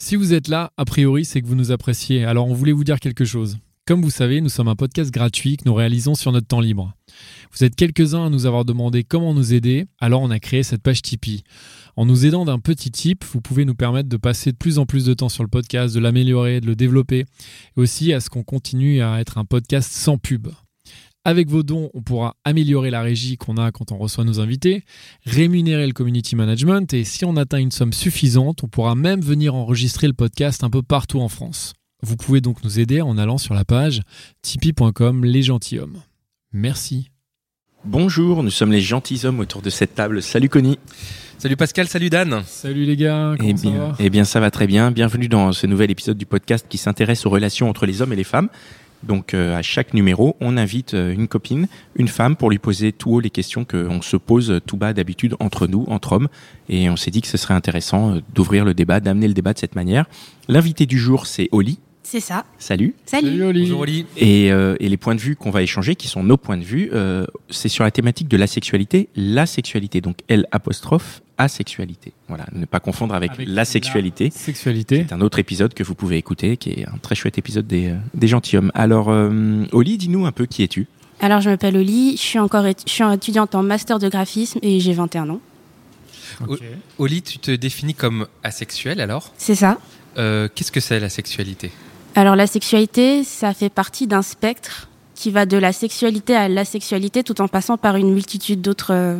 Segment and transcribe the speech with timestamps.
[0.00, 2.24] Si vous êtes là, a priori, c'est que vous nous appréciez.
[2.24, 3.58] Alors on voulait vous dire quelque chose.
[3.84, 6.92] Comme vous savez, nous sommes un podcast gratuit que nous réalisons sur notre temps libre.
[7.52, 10.82] Vous êtes quelques-uns à nous avoir demandé comment nous aider, alors on a créé cette
[10.82, 11.42] page Tipeee.
[11.96, 14.86] En nous aidant d'un petit tip, vous pouvez nous permettre de passer de plus en
[14.86, 17.26] plus de temps sur le podcast, de l'améliorer, de le développer, et
[17.76, 20.48] aussi à ce qu'on continue à être un podcast sans pub.
[21.28, 24.82] Avec vos dons, on pourra améliorer la régie qu'on a quand on reçoit nos invités,
[25.26, 29.54] rémunérer le community management, et si on atteint une somme suffisante, on pourra même venir
[29.54, 31.74] enregistrer le podcast un peu partout en France.
[32.02, 34.00] Vous pouvez donc nous aider en allant sur la page
[34.40, 35.98] tipeee.com les gentilshommes.
[36.54, 37.10] Merci.
[37.84, 40.22] Bonjour, nous sommes les gentilshommes autour de cette table.
[40.22, 40.78] Salut Connie.
[41.36, 42.42] Salut Pascal, salut Dan.
[42.46, 43.96] Salut les gars, comment Eh ça bien, va?
[43.98, 44.90] eh bien, ça va très bien.
[44.92, 48.16] Bienvenue dans ce nouvel épisode du podcast qui s'intéresse aux relations entre les hommes et
[48.16, 48.48] les femmes.
[49.02, 52.92] Donc, euh, à chaque numéro, on invite euh, une copine, une femme, pour lui poser
[52.92, 56.28] tout haut les questions qu'on se pose tout bas d'habitude entre nous, entre hommes.
[56.68, 59.52] Et on s'est dit que ce serait intéressant euh, d'ouvrir le débat, d'amener le débat
[59.52, 60.06] de cette manière.
[60.48, 61.78] L'invité du jour, c'est Oli.
[62.10, 62.46] C'est ça.
[62.58, 62.94] Salut.
[63.04, 63.26] Salut.
[63.26, 63.60] Salut Oli.
[63.60, 64.06] Bonjour Oli.
[64.16, 66.64] Et, euh, et les points de vue qu'on va échanger, qui sont nos points de
[66.64, 70.00] vue, euh, c'est sur la thématique de la sexualité, la sexualité.
[70.00, 72.12] Donc L apostrophe asexualité.
[72.28, 74.30] Voilà, ne pas confondre avec, Avec la sexualité.
[74.30, 75.06] Sexualité.
[75.08, 77.90] C'est un autre épisode que vous pouvez écouter, qui est un très chouette épisode des,
[77.90, 78.72] euh, des gentilshommes.
[78.74, 80.86] Alors, euh, Oli, dis-nous un peu qui es-tu
[81.20, 84.80] Alors, je m'appelle Oli, je suis encore je suis étudiante en master de graphisme et
[84.80, 85.40] j'ai 21 ans.
[86.98, 89.32] Oli, tu te définis comme asexuel alors?
[89.38, 89.78] C'est ça.
[90.18, 91.70] Euh, Qu'est-ce que c'est la sexualité?
[92.14, 97.22] Alors, la sexualité, ça fait partie d'un spectre qui va de la sexualité à l'asexualité
[97.22, 99.18] tout en passant par une multitude d'autres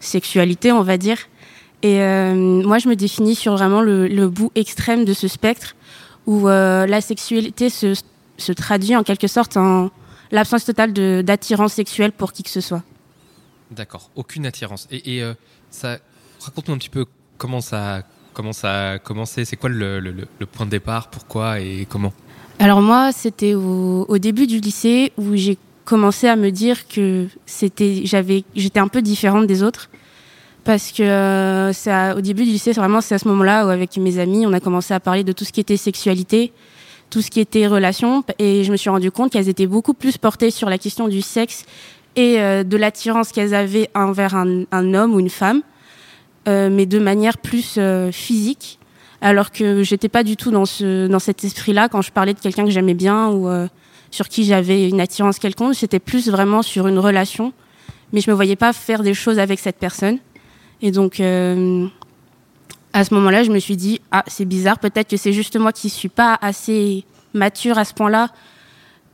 [0.00, 1.18] sexualités, on va dire.
[1.82, 5.76] Et euh, moi, je me définis sur vraiment le, le bout extrême de ce spectre
[6.26, 7.94] où euh, la sexualité se,
[8.36, 9.90] se traduit en quelque sorte en
[10.30, 12.82] l'absence totale de- d'attirance sexuelle pour qui que ce soit.
[13.70, 14.88] D'accord, aucune attirance.
[14.90, 15.34] Et, et, euh,
[15.70, 15.98] ça,
[16.40, 17.04] raconte-nous un petit peu
[17.36, 18.02] comment ça,
[18.34, 19.44] comment ça a commencé.
[19.44, 21.08] C'est quoi le- le point de départ?
[21.10, 22.12] Pourquoi et comment?
[22.58, 25.56] Alors moi, c'était au, au début du lycée où j'ai
[25.88, 29.88] commencé à me dire que c'était, j'avais, j'étais un peu différente des autres.
[30.64, 33.70] Parce que euh, ça, au début du lycée, c'est vraiment c'est à ce moment-là où
[33.70, 36.52] avec mes amis, on a commencé à parler de tout ce qui était sexualité,
[37.08, 40.18] tout ce qui était relations, et je me suis rendu compte qu'elles étaient beaucoup plus
[40.18, 41.64] portées sur la question du sexe
[42.16, 45.62] et euh, de l'attirance qu'elles avaient envers un, un homme ou une femme,
[46.48, 47.80] euh, mais de manière plus
[48.12, 48.78] physique.
[49.22, 52.40] Alors que j'étais pas du tout dans ce dans cet esprit-là quand je parlais de
[52.40, 53.48] quelqu'un que j'aimais bien ou
[54.10, 57.52] sur qui j'avais une attirance quelconque, c'était plus vraiment sur une relation,
[58.12, 60.18] mais je me voyais pas faire des choses avec cette personne.
[60.80, 61.86] Et donc euh,
[62.92, 65.72] à ce moment-là, je me suis dit ah, c'est bizarre, peut-être que c'est juste moi
[65.72, 67.04] qui suis pas assez
[67.34, 68.28] mature à ce point-là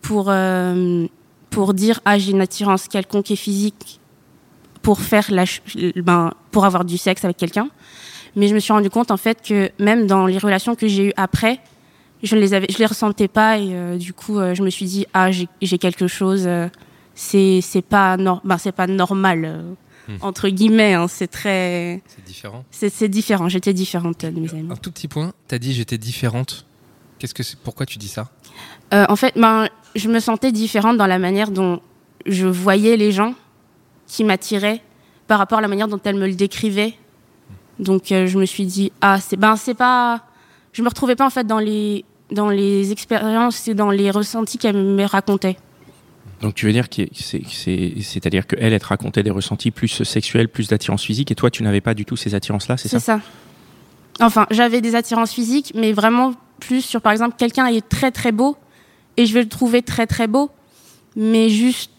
[0.02, 1.06] pour euh,
[1.50, 4.00] pour dire ah, j'ai une attirance quelconque et physique
[4.82, 5.44] pour faire la
[5.96, 7.68] ben pour avoir du sexe avec quelqu'un.
[8.36, 11.08] Mais je me suis rendu compte en fait que même dans les relations que j'ai
[11.08, 11.60] eues après,
[12.24, 14.70] je ne les avais, je les ressentais pas et euh, du coup euh, je me
[14.70, 16.68] suis dit ah j'ai quelque chose, euh,
[17.14, 19.76] c'est c'est pas nor ben, c'est pas normal
[20.06, 20.16] Hmm.
[20.20, 22.64] entre guillemets, hein, c'est très C'est différent.
[22.70, 23.48] c'est différent.
[23.48, 24.68] J'étais différente de mes amis.
[24.70, 25.32] Un tout petit point.
[25.48, 26.66] T'as dit j'étais différente.
[27.18, 28.28] Qu'est-ce que Pourquoi tu dis ça?
[28.92, 31.80] Euh, en fait, ben je me sentais différente dans la manière dont
[32.26, 33.34] je voyais les gens
[34.06, 34.82] qui m'attiraient
[35.26, 36.92] par rapport à la manière dont elles me le décrivaient.
[37.78, 40.22] Donc euh, je me suis dit ah c'est ben c'est pas
[40.72, 42.04] je me retrouvais pas en fait dans les
[42.34, 45.56] dans les expériences et dans les ressentis qu'elle me racontait.
[46.40, 50.02] Donc, tu veux dire que c'est, c'est, c'est-à-dire qu'elle, elle te racontait des ressentis plus
[50.04, 52.98] sexuels, plus d'attirance physique, et toi, tu n'avais pas du tout ces attirances-là, c'est C'est
[52.98, 53.20] ça ça.
[54.20, 58.32] Enfin, j'avais des attirances physiques, mais vraiment plus sur, par exemple, quelqu'un est très très
[58.32, 58.56] beau
[59.16, 60.50] et je vais le trouver très très beau,
[61.16, 61.90] mais juste,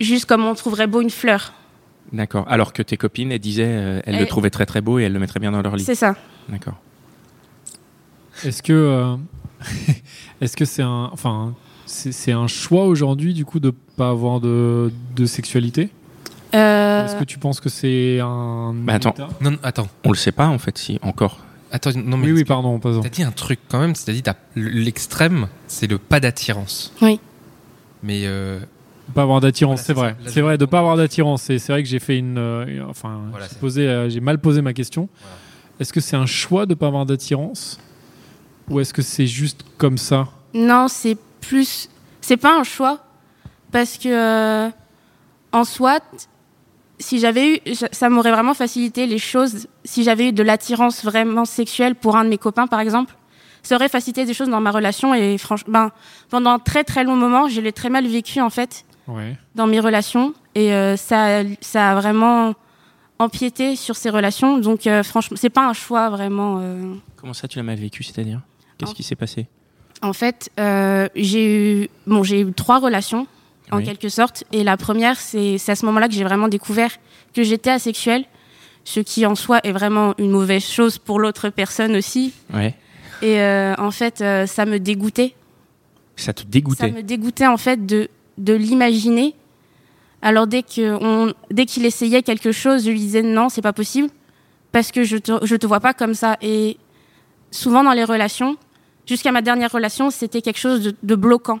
[0.00, 1.54] juste comme on trouverait beau une fleur.
[2.12, 2.44] D'accord.
[2.48, 5.12] Alors que tes copines, elles disaient, euh, elles le trouvaient très très beau et elles
[5.12, 5.84] le mettraient bien dans leur lit.
[5.84, 6.16] C'est ça.
[6.48, 6.80] D'accord.
[8.44, 9.16] Est-ce que euh,
[10.40, 11.54] est-ce que c'est un enfin
[11.86, 15.90] c'est c'est un choix aujourd'hui du coup de pas avoir de, de sexualité?
[16.54, 19.14] Euh, Est-ce que tu penses que c'est un Bah, attends.
[19.40, 19.88] Non, non, attends.
[20.04, 21.38] On le sait pas en fait, si encore.
[21.72, 23.00] Attends, non mais Oui oui pardon pardon.
[23.00, 26.92] T'as dit un truc quand même, c'est-à-dire l'extrême, c'est le pas d'attirance.
[27.00, 27.20] Oui.
[28.02, 28.58] Mais euh,
[29.14, 30.32] pas avoir d'attirance, Voilà, c'est vrai.
[30.32, 31.42] C'est vrai, de pas avoir d'attirance.
[31.42, 32.38] C'est c'est vrai que j'ai fait une.
[32.38, 33.46] euh, enfin, Voilà,
[33.78, 35.08] euh, j'ai mal posé ma question.
[35.20, 35.36] Voilà.
[35.78, 37.78] Est-ce que c'est un choix de pas avoir d'attirance?
[38.70, 41.88] Ou est-ce que c'est juste comme ça Non, c'est plus.
[42.20, 42.98] C'est pas un choix.
[43.72, 44.68] Parce que, euh,
[45.52, 45.98] en soi,
[46.98, 47.58] si j'avais eu.
[47.92, 49.66] Ça m'aurait vraiment facilité les choses.
[49.84, 53.14] Si j'avais eu de l'attirance vraiment sexuelle pour un de mes copains, par exemple,
[53.62, 55.14] ça aurait facilité des choses dans ma relation.
[55.14, 55.90] Et franchement, ben,
[56.30, 59.36] pendant un très très long moment, je l'ai très mal vécu, en fait, Ouais.
[59.54, 60.34] dans mes relations.
[60.54, 62.54] Et euh, ça, ça a vraiment
[63.18, 64.58] empiété sur ces relations.
[64.58, 66.58] Donc, euh, franchement, c'est pas un choix vraiment.
[66.60, 68.40] euh, Comment ça, tu l'as mal vécu, c'est-à-dire?
[68.80, 69.46] Qu'est-ce qui s'est passé?
[70.02, 73.26] En fait, euh, j'ai eu, bon, j'ai eu trois relations,
[73.70, 73.84] en Oui.
[73.84, 74.44] quelque sorte.
[74.52, 76.90] Et la première, c'est à ce moment-là que j'ai vraiment découvert
[77.34, 78.24] que j'étais asexuelle,
[78.84, 82.32] ce qui en soi est vraiment une mauvaise chose pour l'autre personne aussi.
[82.52, 82.74] Ouais.
[83.22, 85.34] Et euh, en fait, euh, ça me dégoûtait.
[86.16, 86.90] Ça te Ça dégoûtait.
[86.90, 89.34] me dégoûtait en fait de, de l'imaginer.
[90.22, 94.08] Alors dès qu'il essayait quelque chose, je lui disais non, c'est pas possible
[94.72, 96.36] parce que je te, je te vois pas comme ça.
[96.42, 96.76] Et
[97.50, 98.56] souvent dans les relations,
[99.06, 101.60] jusqu'à ma dernière relation, c'était quelque chose de, de bloquant.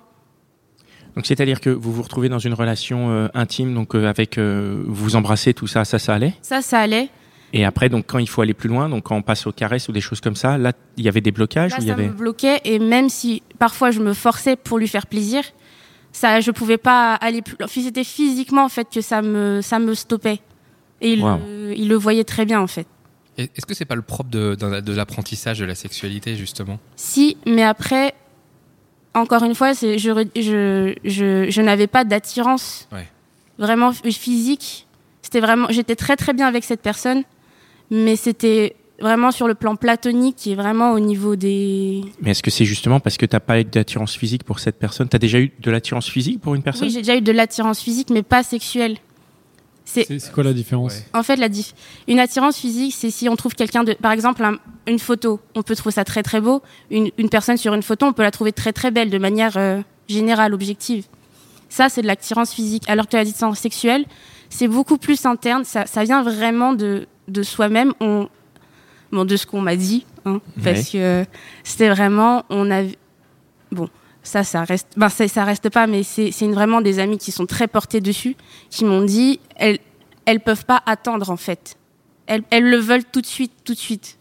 [1.16, 4.82] Donc c'est-à-dire que vous vous retrouvez dans une relation euh, intime, donc euh, avec euh,
[4.86, 6.34] vous embrassez, tout ça, ça, ça allait?
[6.42, 7.08] Ça, ça allait.
[7.52, 9.88] Et après, donc quand il faut aller plus loin, donc quand on passe aux caresses
[9.88, 11.94] ou des choses comme ça, là, il y avait des blocages Là, il y ça
[11.94, 15.42] avait me bloquait et même si parfois je me forçais pour lui faire plaisir,
[16.12, 17.56] ça, je pouvais pas aller plus.
[17.66, 20.40] C'était physiquement en fait que ça me, ça me stoppait.
[21.00, 21.38] Et il, Wow.
[21.74, 22.86] il le voyait très bien en fait.
[23.44, 26.78] Est-ce que c'est pas le propre de, de, de l'apprentissage de la sexualité justement?
[26.96, 28.14] Si, mais après,
[29.14, 33.06] encore une fois, c'est, je, re- je, je, je n'avais pas d'attirance Ouais.
[33.58, 34.86] vraiment physique.
[35.22, 37.22] C'était vraiment, j'étais très très bien avec cette personne,
[37.90, 42.02] mais c'était vraiment sur le plan platonique et vraiment au niveau des.
[42.20, 45.08] Mais est-ce que c'est justement parce que t'as pas eu d'attirance physique pour cette personne?
[45.08, 46.86] T'as déjà eu de l'attirance physique pour une personne?
[46.88, 48.96] Oui, j'ai déjà eu de l'attirance physique, mais pas sexuelle.
[49.92, 51.04] C'est quoi la différence Ouais.
[51.14, 51.74] En fait, la diff-
[52.08, 55.62] une attirance physique, c'est si on trouve quelqu'un de, par exemple, un- une photo, on
[55.62, 56.62] peut trouver ça très très beau.
[56.90, 59.56] Une, une personne sur une photo, on peut la trouver très très belle de manière
[59.56, 61.06] euh, générale, objective.
[61.68, 62.82] Ça, c'est de l'attirance physique.
[62.88, 64.04] Alors que l'attirance sexuelle,
[64.48, 65.64] c'est beaucoup plus interne.
[65.64, 67.92] Ça, ça vient vraiment de, de soi-même.
[68.00, 68.28] On,
[69.12, 71.24] bon, de ce qu'on m'a dit, hein, parce que
[71.64, 72.82] c'était vraiment, on a,
[73.70, 73.88] bon,
[74.22, 77.18] ça, ça reste, ben, ça, ça reste pas, mais c'est, c'est une- vraiment des amis
[77.18, 78.36] qui sont très portés dessus,
[78.70, 79.78] qui m'ont dit, elles,
[80.26, 81.76] elles peuvent pas attendre en fait.
[82.26, 84.16] Elles, elles le veulent tout de suite, tout de suite.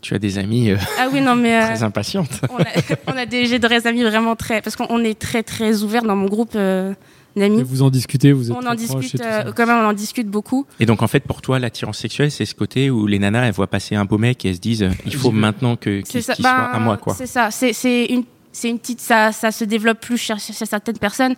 [0.00, 2.40] Tu as des amis euh, Ah oui, non, mais euh, très impatientes.
[2.50, 2.64] on, a,
[3.14, 6.02] on a des, j'ai de vrais amis vraiment très, parce qu'on est très très ouvert
[6.02, 6.92] dans mon groupe euh,
[7.36, 7.62] d'amis.
[7.62, 10.26] Vous en discutez, vous êtes On très en discute, euh, quand même, on en discute
[10.28, 10.66] beaucoup.
[10.80, 13.52] Et donc en fait, pour toi, l'attirance sexuelle, c'est ce côté où les nanas, elles
[13.52, 16.34] voient passer un beau mec et elles se disent, il faut maintenant que qu'il ça.
[16.34, 17.14] qu'il Ben, soit à moi, quoi.
[17.14, 17.50] C'est ça.
[17.52, 21.34] C'est, c'est une, c'est une petite, ça, ça se développe plus chez, chez certaines personnes.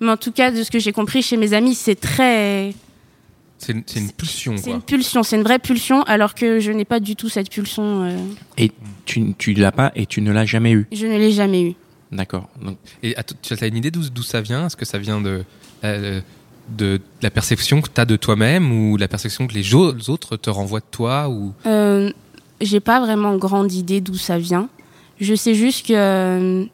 [0.00, 2.74] Mais en tout cas, de ce que j'ai compris chez mes amis, c'est très,
[3.58, 3.82] C'est une,
[4.12, 7.28] pulsion c'est une pulsion, c'est une vraie pulsion, alors que je n'ai pas du tout
[7.30, 8.02] cette pulsion.
[8.04, 8.16] euh,
[8.58, 8.70] Et
[9.06, 10.86] tu, tu l'as pas et tu ne l'as jamais eu.
[10.92, 11.74] je ne l'ai jamais eu.
[12.12, 12.48] D'accord.
[12.62, 14.66] Donc Et tu as une idée d'où ça vient?
[14.66, 15.44] Est-ce que ça vient de,
[15.84, 16.20] euh,
[16.68, 20.50] de la perception que tu as de toi-même ou la perception que les autres te
[20.50, 21.52] renvoient de toi ou...
[21.64, 22.12] Euh,
[22.60, 24.68] j'ai pas vraiment grande idée d'où ça vient.
[25.20, 26.64] Je sais juste que euh,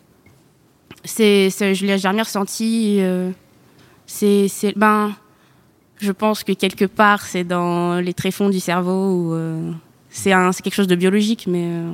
[1.05, 2.97] c'est, c'est- je l'ai jamais ressenti.
[3.01, 3.31] euh,
[4.07, 5.15] c'est, c'est, ben,
[5.99, 9.71] je pense que quelque part c'est dans les tréfonds du cerveau ou euh,
[10.11, 11.91] c'est un, c'est quelque chose de biologique, mais euh,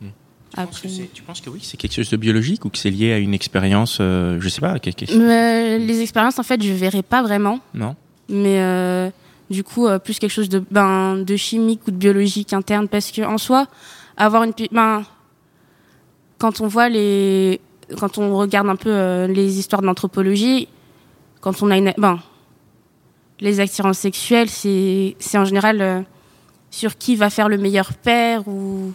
[0.00, 0.08] Hmm.
[0.50, 0.88] tu penses, après.
[0.88, 3.12] que c'est- tu penses que oui, c'est quelque chose de biologique ou que c'est lié
[3.12, 6.72] à une expérience, euh, je sais pas, quelque chose Mais les expériences, en fait, je
[6.72, 7.60] verrai pas vraiment.
[7.72, 7.94] Non.
[8.28, 9.10] mais euh,
[9.50, 13.10] du coup euh, plus quelque chose de ben de chimique ou de biologique interne parce
[13.12, 13.66] que en soi
[14.16, 15.04] avoir une ben
[16.42, 17.60] quand on voit les
[17.98, 20.66] quand on regarde un peu euh, les histoires de l'anthropologie
[21.40, 22.18] quand on a une ben
[23.40, 26.00] les attirances sexuelles c'est c'est en général euh,
[26.70, 28.92] sur qui va faire le meilleur père ou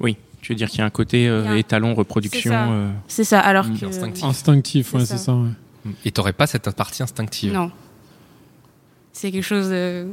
[0.00, 0.16] Oui.
[0.40, 2.50] Tu veux dire qu'il y a un côté euh, étalon reproduction.
[2.50, 2.70] C'est ça.
[2.72, 3.78] euh, c'est ça alors Mm.
[3.78, 4.24] que Instinctif.
[4.24, 5.16] Instinctif, C'est ouais, ça.
[5.18, 5.34] c'est ça.
[5.34, 5.92] ouais.
[6.04, 7.52] Et t'aurais pas cette partie instinctive?
[7.52, 7.70] Non
[9.12, 10.08] c'est quelque chose de...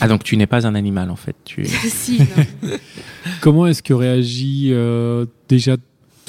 [0.00, 1.36] Ah donc tu n'es pas un animal en fait.
[1.44, 1.64] Tu...
[2.02, 2.18] si.
[3.40, 5.76] Comment est-ce que réagit euh, déjà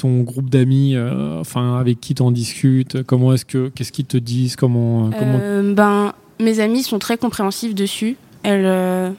[0.04, 4.04] ton groupe d'amis, euh, enfin avec qui tu en discutes Comment est-ce que, qu'est-ce qu'ils
[4.04, 8.16] te disent Comment, euh, comment Euh, ben, mes amies sont très compréhensives dessus.
[8.42, 9.10] Elles, euh,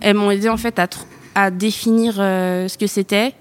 [0.00, 3.32] elles m'ont aidé en fait à, tr- à définir euh, ce que c'était.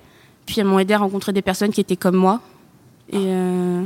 [0.48, 2.42] Puis elles m'ont aidé à rencontrer des personnes qui étaient comme moi.
[3.12, 3.84] Et euh,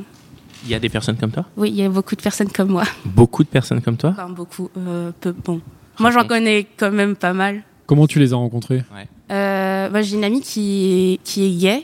[0.63, 1.43] Il y a des personnes comme toi?
[1.57, 2.83] Oui, il y a beaucoup de personnes comme moi.
[3.03, 4.11] Beaucoup de personnes comme toi?
[4.11, 4.69] Enfin, beaucoup.
[4.77, 5.59] euh, peu, bon.
[5.99, 7.63] Moi, j'en connais quand même pas mal.
[7.85, 8.83] comment tu les as rencontrés
[9.29, 11.83] Euh, moi, j'ai une amie qui est, qui est gay,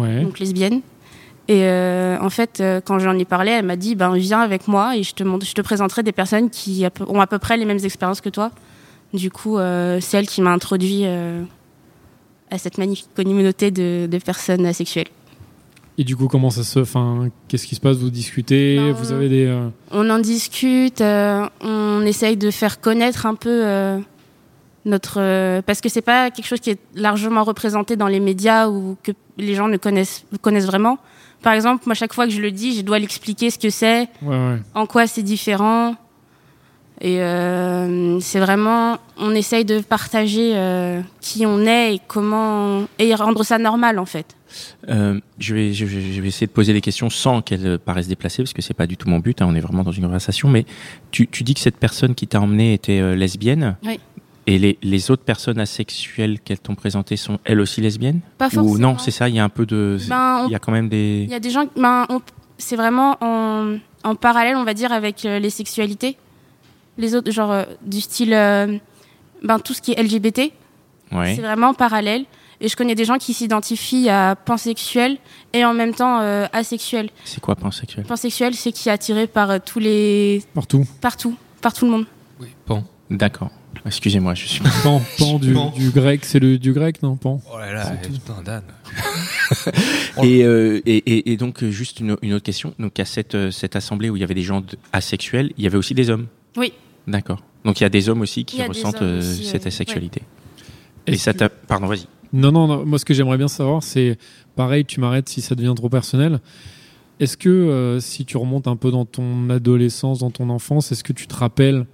[0.00, 0.22] Ouais.
[0.22, 0.80] donc lesbienne.
[1.48, 4.68] Et euh, en fait, euh, quand j'en ai parlé, elle m'a dit ben viens avec
[4.68, 7.56] moi et je te montre, je te présenterai des personnes qui ont à peu près
[7.56, 8.50] les mêmes expériences que toi.
[9.14, 11.42] Du coup, euh, c'est elle qui m'a introduit euh,
[12.50, 15.08] à cette magnifique communauté de, de personnes asexuelles.
[15.96, 16.80] Et du coup, comment ça se.
[17.48, 17.96] Qu'est-ce qui se passe?
[17.96, 18.76] Vous discutez?
[18.76, 19.58] Ben, Vous avez des.
[19.90, 23.98] On en discute, on essaye de faire connaître un peu
[24.88, 28.68] notre euh, parce que c'est pas quelque chose qui est largement représenté dans les médias
[28.68, 30.98] ou que les gens ne connaissent connaissent vraiment.
[31.42, 34.08] Par exemple, moi chaque fois que je le dis, je dois l'expliquer ce que c'est,
[34.22, 34.58] Ouais, ouais.
[34.74, 35.94] en quoi c'est différent.
[37.00, 43.14] Et euh, c'est vraiment, on essaye de partager euh, qui on est et comment et
[43.14, 44.34] rendre ça normal en fait.
[44.88, 48.08] Euh, je, vais, je, vais, je vais essayer de poser les questions sans qu'elles paraissent
[48.08, 49.40] déplacées, parce que c'est pas du tout mon but.
[49.40, 50.48] hein, on est vraiment dans une conversation.
[50.48, 50.64] Mais
[51.12, 53.76] tu, tu dis que cette personne qui t'a emmené était euh, lesbienne.
[53.84, 54.00] Oui.
[54.50, 58.50] Et les, les autres personnes asexuelles qu'elles t'ont présentées sont elles aussi lesbiennes Pas Ou
[58.50, 58.78] forcément.
[58.78, 59.28] non, c'est ça.
[59.28, 59.98] Il y a un peu de.
[60.08, 61.22] Ben, on il y a quand même des.
[61.24, 62.22] Il y a des gens, ben, on-
[62.56, 66.16] c'est vraiment en, en parallèle, on va dire, avec euh, les sexualités.
[66.96, 68.78] Les autres, genre euh, du style, euh,
[69.44, 70.50] ben, tout ce qui est LGBT,
[71.12, 71.34] Ouais.
[71.36, 72.24] c'est vraiment parallèle.
[72.60, 75.18] Et je connais des gens qui s'identifient à pansexuel
[75.52, 77.10] et en même temps euh, asexuel.
[77.24, 78.04] C'est quoi pansexuel?
[78.04, 80.84] Pansexuel, c'est qui est attiré par euh, tous les, Partout.
[81.00, 82.06] partout, par tout le monde.
[82.40, 82.82] Oui, bon.
[83.10, 83.50] D'accord.
[83.86, 84.60] Excusez-moi, je suis.
[84.82, 85.72] Pan, pan du, Pan.
[85.76, 88.12] du grec, c'est le du grec, non Pan Oh là là, C'est tout.
[88.14, 88.62] putain, Dan.
[90.22, 92.74] Et, euh, et, et, donc, euh, juste une, une autre question.
[92.78, 95.66] Donc, à cette, euh, cette assemblée où il y avait des gens asexuels, il y
[95.66, 96.72] avait aussi des hommes Oui.
[97.06, 97.40] D'accord.
[97.64, 100.22] Donc, il y a des hommes aussi qui ressentent euh, aussi, cette asexualité.
[101.06, 101.48] Et ça que- t'a.
[101.48, 102.06] Pardon, vas-y.
[102.32, 104.18] Non, non, non, moi ce que j'aimerais bien savoir, c'est
[104.54, 106.40] pareil, tu m'arrêtes si ça devient trop personnel.
[107.20, 111.02] Est-ce que euh, si tu remontes un peu dans ton adolescence, dans ton enfance, est-ce
[111.02, 111.86] que tu te rappelles,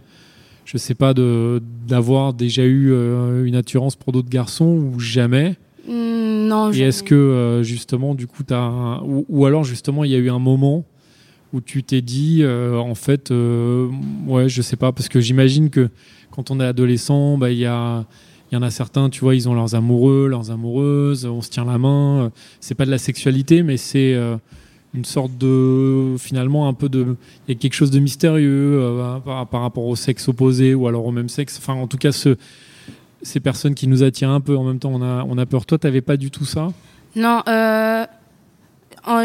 [0.64, 5.56] je sais pas, d'avoir déjà eu euh, une attirance pour d'autres garçons ou jamais
[5.86, 6.72] Hmm, non.
[6.72, 10.18] Et est-ce que euh, justement, du coup, un- ou, ou alors justement, il y a
[10.18, 10.84] eu un moment
[11.52, 13.30] où tu t'es dit, euh, en fait,
[14.26, 15.90] ouais, je sais pas, parce que j'imagine que
[16.30, 18.06] quand on est adolescent, bah il y a
[18.50, 21.50] il y en a certains, tu vois, ils ont leurs amoureux, leurs amoureuses, on se
[21.50, 22.30] tient la main.
[22.60, 24.14] C'est pas de la sexualité, mais c'est
[24.94, 29.18] une sorte de, finalement, un peu de, il y a quelque chose de mystérieux euh,
[29.18, 31.58] par, par rapport au sexe opposé ou alors au même sexe.
[31.58, 32.36] Enfin, en tout cas, ce,
[33.22, 35.66] ces personnes qui nous attirent un peu en même temps, on a, on a peur.
[35.66, 36.68] Toi, t'avais pas du tout ça?
[37.16, 38.06] Non, euh,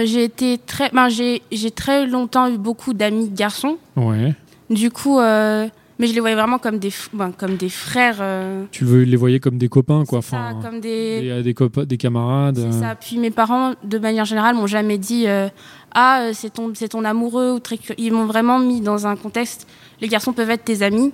[0.05, 3.77] j'ai été très, ben, j'ai, j'ai très longtemps eu beaucoup d'amis garçons.
[3.95, 4.33] Ouais.
[4.69, 5.67] Du coup, euh,
[5.99, 8.17] mais je les voyais vraiment comme des, ben, comme des frères.
[8.21, 10.21] euh, Tu veux les voyais comme des copains, quoi.
[10.21, 11.21] c'est ça, Enfin, comme des.
[11.21, 12.57] des, des, copa- des camarades.
[12.57, 12.81] c'est euh.
[12.81, 12.95] ça.
[12.95, 15.49] Puis mes parents, de manière générale, m'ont jamais dit euh,
[15.93, 17.77] ah euh, c'est ton, c'est ton amoureux ou très.
[17.97, 19.67] Ils m'ont vraiment mis dans un contexte.
[20.01, 21.11] Les garçons peuvent être tes amis.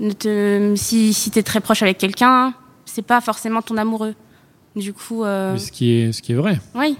[0.00, 2.52] Ne te, si si t'es très proche avec quelqu'un,
[2.84, 4.14] c'est pas forcément ton amoureux.
[4.74, 6.58] Du coup, euh, Mais ce qui est, ce qui est vrai.
[6.74, 6.98] oui.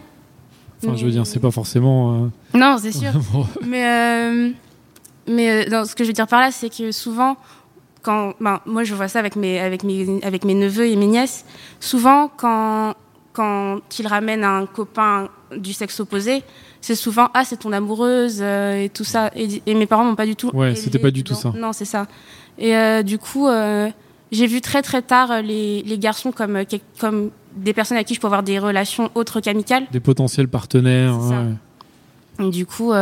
[0.84, 2.14] Enfin, je veux dire, c'est pas forcément.
[2.14, 2.28] euh,
[2.58, 3.10] Non, c'est sûr.
[3.66, 4.50] Mais, euh,
[5.26, 7.36] mais euh, non, ce que je veux dire par là, c'est que souvent,
[8.02, 11.06] quand, ben, moi je vois ça avec mes, avec, mes, avec mes neveux et mes
[11.06, 11.44] nièces,
[11.80, 12.94] souvent quand,
[13.32, 16.42] quand ils ramènent un copain du sexe opposé,
[16.80, 19.30] c'est souvent Ah, c'est ton amoureuse euh, et tout ça.
[19.34, 20.50] Et, et mes parents m'ont pas du tout.
[20.54, 21.52] Ouais, c'était pas du tout ça.
[21.56, 22.06] Non, c'est ça.
[22.58, 23.88] Et euh, du coup, euh,
[24.30, 26.62] j'ai vu très très tard les, les garçons comme,
[27.00, 29.86] comme des personnes avec qui je peux avoir des relations autres qu'amicales.
[29.90, 31.18] des potentiels partenaires.
[31.18, 32.46] Ouais.
[32.46, 32.92] Et du coup,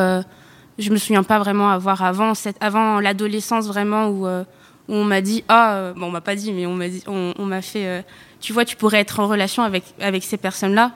[0.78, 4.42] je me souviens pas vraiment avoir avant cette, avant l'adolescence vraiment où, euh,
[4.88, 7.02] où on m'a dit ah euh, bon on m'a pas dit mais on m'a dit
[7.06, 8.02] on, on m'a fait euh,
[8.40, 10.92] tu vois tu pourrais être en relation avec avec ces personnes là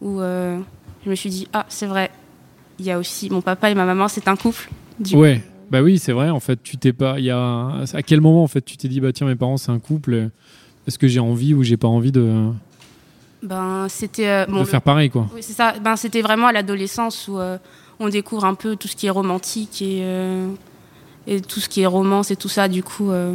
[0.00, 0.58] où euh,
[1.04, 2.10] je me suis dit ah c'est vrai
[2.78, 5.42] il y a aussi mon papa et ma maman c'est un couple du Ouais.
[5.70, 6.28] Bah oui, c'est vrai.
[6.28, 7.18] En fait, tu t'es pas.
[7.18, 7.68] Il y a.
[7.94, 10.28] À quel moment, en fait, tu t'es dit, bah tiens, mes parents, c'est un couple.
[10.86, 12.50] Est-ce que j'ai envie ou j'ai pas envie de,
[13.42, 15.26] ben c'était bon, de le- faire pareil, quoi.
[15.34, 15.74] Oui, c'est ça.
[15.82, 17.38] Ben, c'était vraiment à l'adolescence où
[18.04, 20.48] on découvre un peu tout ce qui est romantique et, euh,
[21.26, 22.68] et tout ce qui est romance et tout ça.
[22.68, 23.32] Du coup, euh,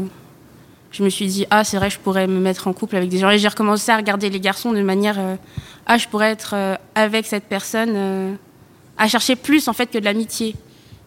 [0.91, 3.17] je me suis dit, ah, c'est vrai, je pourrais me mettre en couple avec des
[3.17, 3.29] gens.
[3.31, 5.35] Et j'ai recommencé à regarder les garçons de manière, euh,
[5.87, 8.33] ah, je pourrais être euh, avec cette personne, euh,
[8.97, 10.55] à chercher plus en fait que de l'amitié,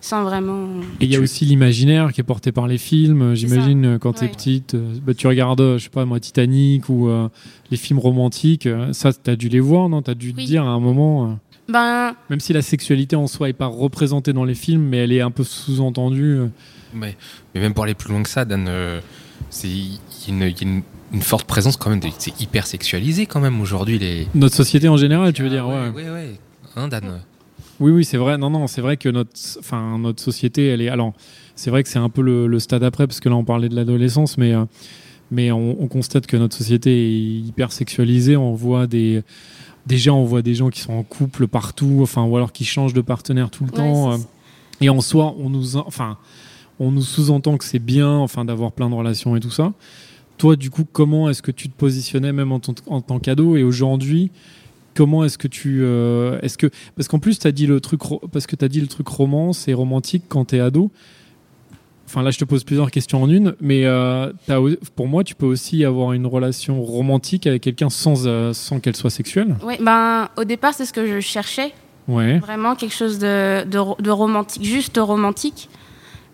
[0.01, 0.67] sans vraiment.
[1.01, 3.35] Et il y a Tu- aussi l'imaginaire qui est porté par les films.
[3.35, 4.29] J'imagine quand t'es Ouais.
[4.33, 7.29] petite, bah, tu regardes, je sais pas moi, Titanic ou euh,
[7.71, 8.69] les films romantiques.
[8.93, 10.03] Ça, t'as dû les voir, non?
[10.03, 11.29] T'as dû te dire à un moment, euh,
[11.69, 15.13] Ben, même si la sexualité en soi est pas représentée dans les films, mais elle
[15.13, 16.39] est un peu sous-entendue.
[16.39, 16.47] euh.
[16.95, 17.17] Mais,
[17.55, 19.01] mais même pour aller plus loin que ça, Dan, euh,
[19.49, 20.83] c'est y a une, il y a une-
[21.15, 22.01] une forte présence quand même.
[22.19, 24.27] C'est hyper sexualisé quand même aujourd'hui les.
[24.35, 26.03] Notre société en général, tu veux dire, Ah ouais.
[26.05, 26.31] ouais, ouais.
[26.77, 27.21] Hein, Dan?
[27.81, 28.39] Oui, oui, c'est vrai.
[28.39, 30.89] Non, non, c'est vrai que notre, enfin, notre société, elle est.
[30.89, 31.13] Alors,
[31.55, 33.69] c'est vrai que c'est un peu le, le stade après, parce que là, on parlait
[33.69, 34.65] de l'adolescence, mais, euh,
[35.31, 38.37] mais on, on constate que notre société est hyper sexualisée.
[38.37, 39.23] On voit des
[39.87, 42.95] déjà on voit des gens qui sont en couple partout, enfin ou alors qui changent
[42.95, 44.13] de partenaire tout le Ouais, temps.
[44.13, 44.17] euh,
[44.81, 46.17] et en soi, on nous, en- enfin,
[46.81, 49.73] on nous sous-entend que c'est bien, enfin, d'avoir plein de relations et tout ça.
[50.39, 53.57] Toi, du coup, comment est-ce que tu te positionnais même en, ton- en tant qu'ado
[53.57, 54.31] et aujourd'hui,
[54.95, 58.01] comment est-ce que tu, euh, est-ce que, parce qu'en plus, as dit le truc,
[58.33, 60.91] parce que dit le truc romance et romantique quand t'es ado.
[62.13, 64.31] Enfin, là, je te pose plusieurs questions en une, mais euh,
[64.97, 68.95] pour moi, tu peux aussi avoir une relation romantique avec quelqu'un sans, euh, sans qu'elle
[68.97, 69.57] soit sexuelle.
[69.65, 71.73] Ouais, ben, au départ, c'est ce que je cherchais.
[72.09, 72.39] Ouais.
[72.41, 75.71] Vraiment quelque chose de, de, ro- de romantique, juste romantique.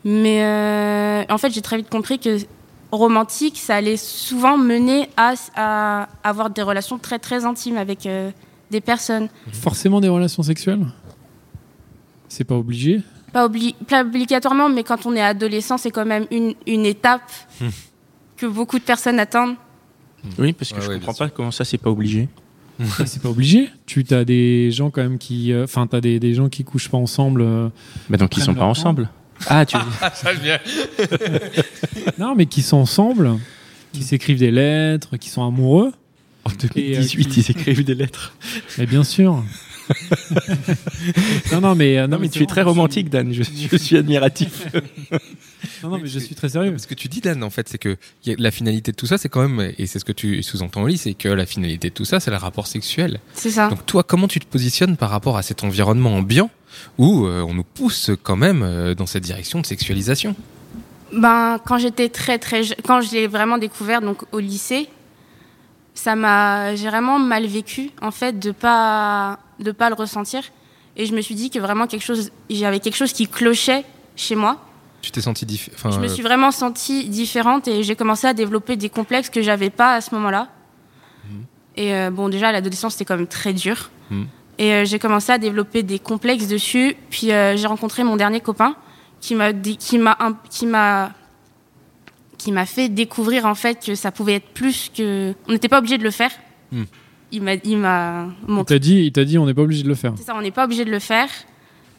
[0.04, 2.38] Mais euh, en fait, j'ai très vite compris que
[2.90, 8.08] romantique, ça allait souvent mener à, à avoir des relations très très intimes avec
[8.72, 9.28] des personnes.
[9.52, 10.84] Forcément des relations sexuelles?
[12.28, 13.00] C'est pas obligé?
[13.32, 17.30] Pas, obli- pas obligatoirement, mais quand on est adolescent, c'est quand même une, une étape
[18.36, 19.56] que beaucoup de personnes attendent.
[20.38, 22.28] Oui, parce que Ouais, je ouais, comprends pas comment ça, c'est pas obligé.
[23.06, 23.70] C'est pas obligé.
[23.86, 26.88] Tu as des gens quand même qui, euh, enfin, t'as des, des gens qui couchent
[26.88, 27.40] pas ensemble.
[27.42, 27.68] euh,
[28.08, 29.08] Bah donc ils sont pas ensemble.
[29.48, 30.58] Ah, tu Ah, ça vient.
[32.18, 33.30] non, mais qui sont ensemble,
[33.92, 35.92] qui s'écrivent des lettres, qui sont amoureux.
[36.44, 38.32] en 2018, qui- ils écrivent des lettres.
[38.78, 39.42] Mais bien sûr.
[41.52, 43.32] non, non, mais euh, Non, mais tu es très romantique, Dan.
[43.32, 44.66] Je, je suis admiratif.
[45.82, 46.76] Non, non, mais je suis très sérieux.
[46.78, 49.06] Ce que tu dis, Dan, en fait, c'est que y a- la finalité de tout
[49.06, 51.46] ça, c'est quand même, et c'est ce que tu sous-entends au lit, c'est que la
[51.46, 53.20] finalité de tout ça, c'est le rapport sexuel.
[53.32, 53.68] C'est ça.
[53.68, 56.50] Donc toi, comment tu te positionnes par rapport à cet environnement ambiant
[56.96, 60.34] où euh, on nous pousse quand même euh, dans cette direction de sexualisation?
[61.12, 64.88] Ben, quand j'étais très très je- quand je l'ai vraiment découvert donc au lycée,
[65.98, 70.42] ça m'a j'ai vraiment mal vécu en fait de pas de pas le ressentir
[70.96, 73.84] et je me suis dit que vraiment quelque chose j'avais quelque chose qui clochait
[74.16, 74.64] chez moi.
[75.00, 75.70] Tu t'es senti diff...
[75.74, 79.30] enfin, Je me euh, suis vraiment sentie différente et j'ai commencé à développer des complexes
[79.30, 80.48] que j'avais pas à ce moment-là.
[81.78, 83.90] Et euh, bon, déjà, l'adolescence, c'était quand même très dur.
[84.10, 84.26] Mhm.
[84.58, 86.96] Et euh, j'ai commencé à développer des complexes dessus.
[87.08, 88.74] Puis euh, j'ai rencontré mon dernier copain
[89.20, 90.18] qui m'a qui m'a
[90.50, 91.12] qui m'a
[92.38, 95.78] qui m'a fait découvrir en fait que ça pouvait être plus que on n'était pas
[95.78, 96.30] obligé de le faire.
[96.72, 96.86] Mhm.
[97.30, 99.82] Il m'a il m'a Il montré t'a dit, il t'a dit, on n'est pas obligé
[99.82, 100.14] de le faire.
[100.16, 101.28] c'est ça, on n'est pas obligé de le faire.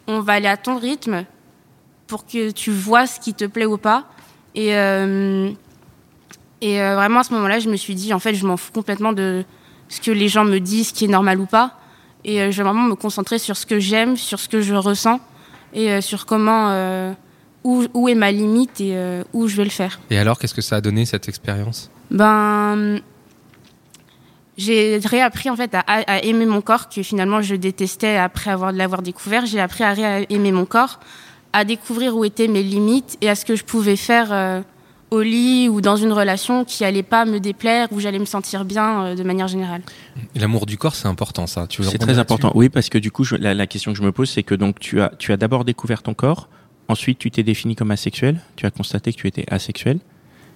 [0.08, 1.26] On va aller à ton rythme
[2.08, 4.08] pour que tu vois ce qui te plaît ou pas.
[4.56, 5.52] Et, euh,
[6.62, 8.72] et euh, vraiment, à ce moment-là, je me suis dit, en fait, je m'en fous
[8.72, 9.44] complètement de
[9.88, 11.78] ce que les gens me disent, ce qui est normal ou pas.
[12.26, 14.74] Et euh, je vais vraiment me concentrer sur ce que j'aime, sur ce que je
[14.74, 15.20] ressens
[15.74, 17.14] et euh, sur comment, euh,
[17.64, 20.00] où, où est ma limite et euh, où je vais le faire.
[20.10, 21.90] Et alors, qu'est-ce que ça a donné cette expérience?
[22.12, 23.02] Ben,
[24.58, 28.72] j'ai réappris en fait à, à aimer mon corps que finalement je détestais après avoir
[28.72, 29.46] l'avoir découvert.
[29.46, 31.00] J'ai appris à aimer mon corps,
[31.54, 34.62] à découvrir où étaient mes limites et à ce que je pouvais faire euh,
[35.12, 38.66] au lit ou dans une relation qui allait pas me déplaire, où j'allais me sentir
[38.66, 39.82] bien euh, de manière générale.
[40.36, 41.66] L'amour du corps, c'est important, ça.
[41.68, 42.52] Tu veux C'est très important.
[42.54, 44.56] Oui, parce que du coup, je- la, la question que je me pose, c'est que
[44.56, 46.50] donc tu as, tu as d'abord découvert ton corps,
[46.90, 50.00] ensuite tu t'es défini comme asexuel, tu as constaté que tu étais asexuel,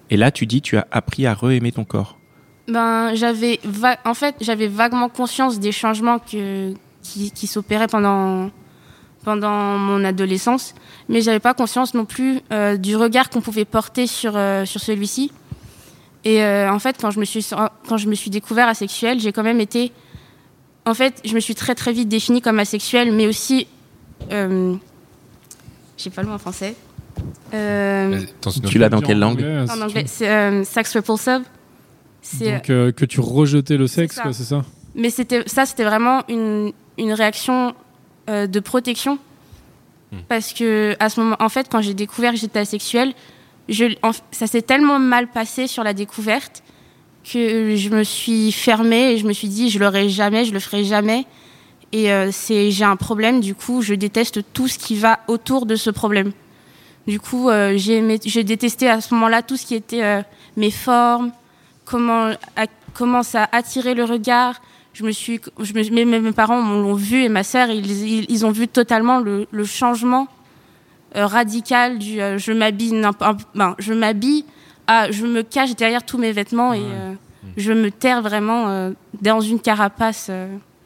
[0.10, 2.18] et là tu dis tu as appris à re-aimer ton corps.
[2.68, 6.78] Ben, j'avais va- en fait, j'avais vaguement conscience des changements qui
[7.48, 8.50] s'opéraient pendant,
[9.26, 10.74] pendant mon adolescence,
[11.10, 14.80] mais j'avais pas conscience non plus euh, du regard qu'on pouvait porter sur, euh, sur
[14.82, 15.32] celui-ci.
[16.24, 17.46] Et euh, en fait, quand je me suis,
[17.88, 19.92] quand je me suis découvert asexuel, j'ai quand même été.
[20.86, 23.68] En fait, je me suis très très vite définie comme asexuelle, mais aussi.
[25.98, 26.76] J'ai pas le mot en français.
[27.54, 28.22] Euh,
[28.70, 31.42] Tu l'as dans quelle langue anglais, en anglais, c'est euh, sex repulsive.
[32.42, 34.24] Donc euh, que tu rejetais le sexe, ça.
[34.24, 34.64] quoi, c'est ça
[34.96, 37.76] Mais c'était ça, c'était vraiment une, une réaction
[38.30, 39.20] euh, de protection.
[40.12, 40.18] Hmm.
[40.28, 43.14] Parce que à ce moment, en fait, quand j'ai découvert que j'étais asexuelle,
[43.70, 46.64] je, en- ça s'est tellement mal passé sur la découverte
[47.24, 50.60] que je me suis fermée et je me suis dit, je l'aurai jamais, je le
[50.60, 51.26] ferai jamais.
[51.94, 55.68] Et euh, c'est, j'ai un problème, du coup, je déteste tout ce qui va autour
[55.68, 56.32] de ce problème.
[57.06, 60.22] Du coup, euh, j'ai, détesté à ce moment-là tout ce qui était euh,
[60.58, 61.32] mes formes,
[61.86, 64.60] comment, à- comment ça attirait le regard.
[64.94, 68.52] Je me suis, je me, mes, mes parents l'ont vu et ma sœur, ils, ont
[68.52, 70.28] vu totalement le, le changement
[71.16, 73.00] radical du je m'habille,
[73.54, 74.46] ben, je m'habille
[74.88, 76.82] à je me cache derrière tous mes vêtements et
[77.58, 80.30] je me terre vraiment dans une carapace.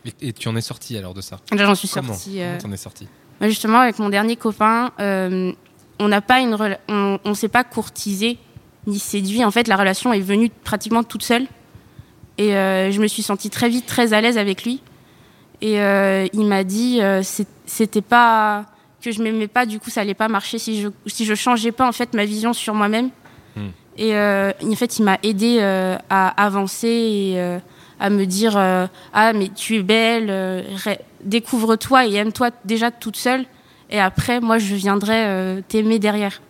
[0.07, 2.41] Et, et tu en es sorti alors de ça j'en suis Comment sortie.
[2.41, 3.07] euh, Comment t'en es sorti
[3.39, 5.51] bah, justement, avec mon dernier copain, euh,
[5.99, 8.39] on n'a pas une, rela- on, on s'est pas courtisé
[8.87, 9.43] ni séduit.
[9.45, 11.45] En fait, la relation est venue pratiquement toute seule.
[12.39, 14.81] Et euh, je me suis sentie très vite très à l'aise avec lui.
[15.61, 18.65] Et euh, il m'a dit, euh, c'est- c'était pas
[19.01, 19.67] que je m'aimais pas.
[19.67, 22.25] Du coup, ça allait pas marcher si je si je changeais pas en fait ma
[22.25, 23.09] vision sur moi-même.
[23.55, 23.69] Hmm.
[23.99, 25.59] Et en fait, il m'a aidé
[26.09, 27.57] à avancer et
[27.99, 30.61] à me dire euh, Ah, mais tu es belle, euh,
[31.23, 33.45] découvre-toi et aime-toi déjà toute seule.
[33.89, 36.41] Et après, moi, je viendrai euh, t'aimer derrière.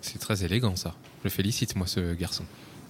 [0.00, 0.94] C'est très élégant ça.
[1.20, 2.44] Je le félicite, moi, ce garçon.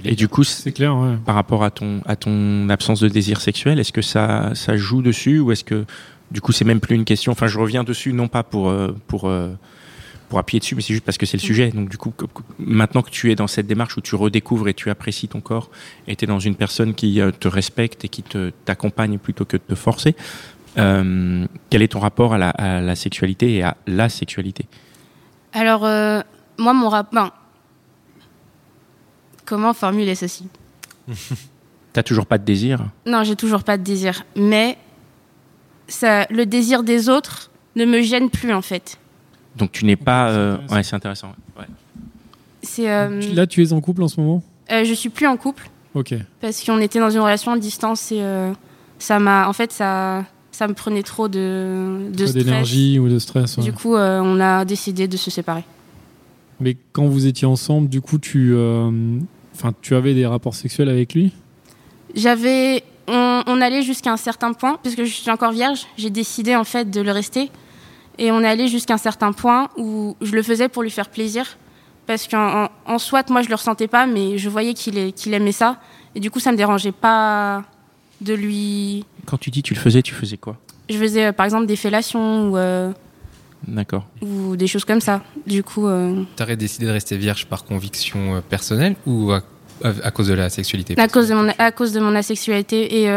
[0.05, 1.17] Et du coup, c'est- C'est clair, ouais.
[1.25, 5.01] par rapport à ton, à ton absence de désir sexuel, est-ce que ça, ça joue
[5.03, 5.85] dessus ou est-ce que
[6.33, 7.31] du coup c'est même plus une question?
[7.31, 9.51] Enfin, je reviens dessus non pas pour, euh, pour, euh,
[10.33, 11.73] pour appuyer dessus, mais c'est juste parce que c'est le sujet.
[11.73, 12.11] Donc du coup,
[12.59, 15.71] maintenant que tu es dans cette démarche où tu redécouvres et tu apprécies ton corps
[16.07, 19.45] et tu es dans une personne qui euh, te respecte et qui te t'accompagne plutôt
[19.45, 20.17] que de te forcer,
[20.79, 24.65] euh, quel est ton rapport à la, à la sexualité et à la sexualité?
[25.53, 26.23] Alors, euh,
[26.57, 27.35] moi, mon rapport.
[29.45, 30.49] Comment formuler ceci?
[31.93, 32.87] T'as toujours pas de désir?
[33.05, 34.25] Non, j'ai toujours pas de désir.
[34.35, 34.79] Mais
[35.89, 38.97] ça, le désir des autres ne me gêne plus, en fait.
[39.57, 40.29] Donc tu n'es pas...
[40.31, 40.75] euh, intéressant.
[40.77, 41.29] ouais, c'est intéressant.
[41.59, 41.67] ouais.
[42.63, 44.43] C'est, euh, Là, tu es en couple en ce moment?
[44.71, 46.15] Euh, je suis plus en couple Ok.
[46.41, 48.53] parce qu'on était dans une relation à distance et euh,
[48.99, 49.49] ça m'a.
[49.49, 52.45] En fait, ça, ça me prenait trop de, de Pas stress.
[52.45, 53.57] d'énergie ou de stress.
[53.59, 53.65] ouais.
[53.65, 55.65] Du coup, euh, on a décidé de se séparer.
[56.61, 58.91] Mais quand vous étiez ensemble, du coup, tu, euh,
[59.55, 61.33] enfin, tu avais des rapports sexuels avec lui?
[62.15, 62.85] J'avais.
[63.09, 66.63] On, on allait jusqu'à un certain point, puisque je suis encore vierge, j'ai décidé en
[66.65, 67.51] fait de le rester.
[68.19, 71.57] Et on allait jusqu'à un certain point où je le faisais pour lui faire plaisir.
[72.07, 75.27] Parce qu'en en, en soit, moi je le ressentais pas, mais je voyais qu'il est-
[75.29, 75.79] aimait ça.
[76.15, 77.63] Et du coup, ça me dérangeait pas
[78.21, 79.05] de lui.
[79.25, 80.57] Quand tu dis tu le faisais, tu faisais quoi?
[80.91, 82.93] Je faisais euh, par exemple des fellations ou, euh,
[83.67, 84.05] D'accord.
[84.21, 85.23] ou des choses comme ça.
[85.47, 89.43] Du coup, euh, T'aurais décidé de rester vierge par conviction euh, personnelle ou à,
[89.85, 90.99] à- à cause de la sexualité?
[91.01, 93.03] À, cause de mon, à cause de mon asexualité.
[93.05, 93.09] Et.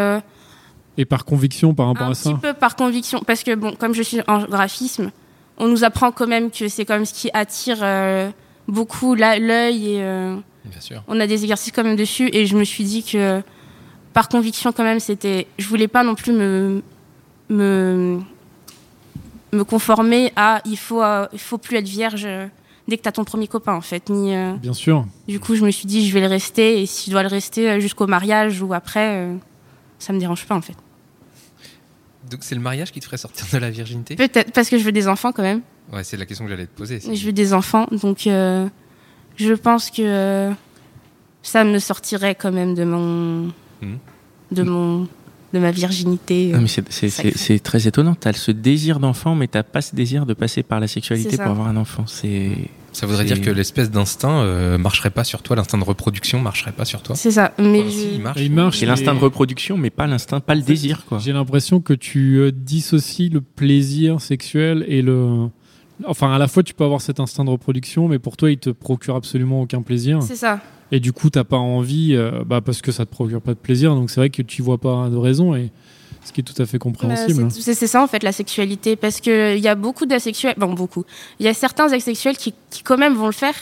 [0.98, 3.76] Et par conviction par rapport un à petit ça peu par conviction, parce que bon,
[3.76, 5.12] comme je suis en graphisme,
[5.58, 8.30] on nous apprend quand même que c'est quand même ce qui attire euh,
[8.68, 11.04] beaucoup l'œil et euh, Bien sûr.
[11.08, 12.30] on a des exercices quand même dessus.
[12.34, 13.42] Et je me suis dit que
[14.14, 16.82] par conviction quand même, c'était, je voulais pas non plus me
[17.50, 18.20] me
[19.54, 22.28] me conformer à il faut euh, il faut plus être vierge
[22.88, 24.10] dès que tu as ton premier copain en fait.
[24.10, 25.06] Ni euh, Bien sûr.
[25.28, 27.30] du coup, je me suis dit je vais le rester et si je dois le
[27.30, 29.36] rester jusqu'au mariage ou après, euh,
[30.00, 30.76] ça me dérange pas en fait.
[32.30, 34.84] Donc c'est le mariage qui te ferait sortir de la virginité Peut-être parce que je
[34.84, 35.62] veux des enfants quand même.
[35.94, 37.00] Ouais, c'est la question que j'allais te poser.
[37.00, 38.68] Je veux des enfants, donc euh,
[39.38, 40.52] je pense que euh,
[41.44, 43.98] ça me sortirait quand même de mon, Mhm.
[44.52, 45.08] de mon,
[45.54, 46.52] de ma virginité.
[46.54, 47.32] Non, mais c'est- c'est Sacré.
[47.34, 48.16] c'est- c'est très étonnant.
[48.16, 51.38] Tu as ce désir d'enfant, mais tu pas ce désir de passer par la sexualité
[51.38, 52.06] pour avoir un enfant.
[52.08, 52.52] C'est
[52.96, 56.72] Ça voudrait dire que l'espèce d'instinct euh, marcherait pas sur toi, l'instinct de reproduction marcherait
[56.72, 57.16] pas sur toi.
[57.16, 57.54] C'est ça.
[57.60, 58.42] Mais Enfin, je- si, il marche.
[58.42, 58.78] Il marche.
[58.80, 61.20] c'est l'instinct de reproduction, mais pas l'instinct, pas le désir, quoi.
[61.20, 65.48] J'ai l'impression que tu euh, dissocies le plaisir sexuel et le.
[66.06, 68.58] Enfin, à la fois, tu peux avoir cet instinct de reproduction, mais pour toi, il
[68.58, 70.22] te procure absolument aucun plaisir.
[70.24, 70.60] c'est ça.
[70.92, 73.60] Et du coup, t'as pas envie, euh, bah, parce que ça te procure pas de
[73.60, 73.96] plaisir.
[73.96, 75.72] Donc, c'est vrai que tu vois pas de raison, et
[76.26, 77.50] ce qui est tout à fait compréhensible.
[77.52, 80.56] c'est- c'est c'est ça en fait la sexualité, parce que il y a beaucoup d'asexuels,
[80.58, 81.04] bon beaucoup.
[81.40, 83.56] Il y a certains asexuels qui, qui quand même vont le faire.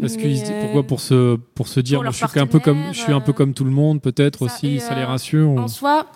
[0.00, 2.46] Parce qu'ils se disent euh, pourquoi pour se pour se dire pour je suis un
[2.48, 5.06] peu comme je suis un peu comme tout le monde peut-être aussi ça les euh,
[5.06, 6.06] rassure ou- En soi,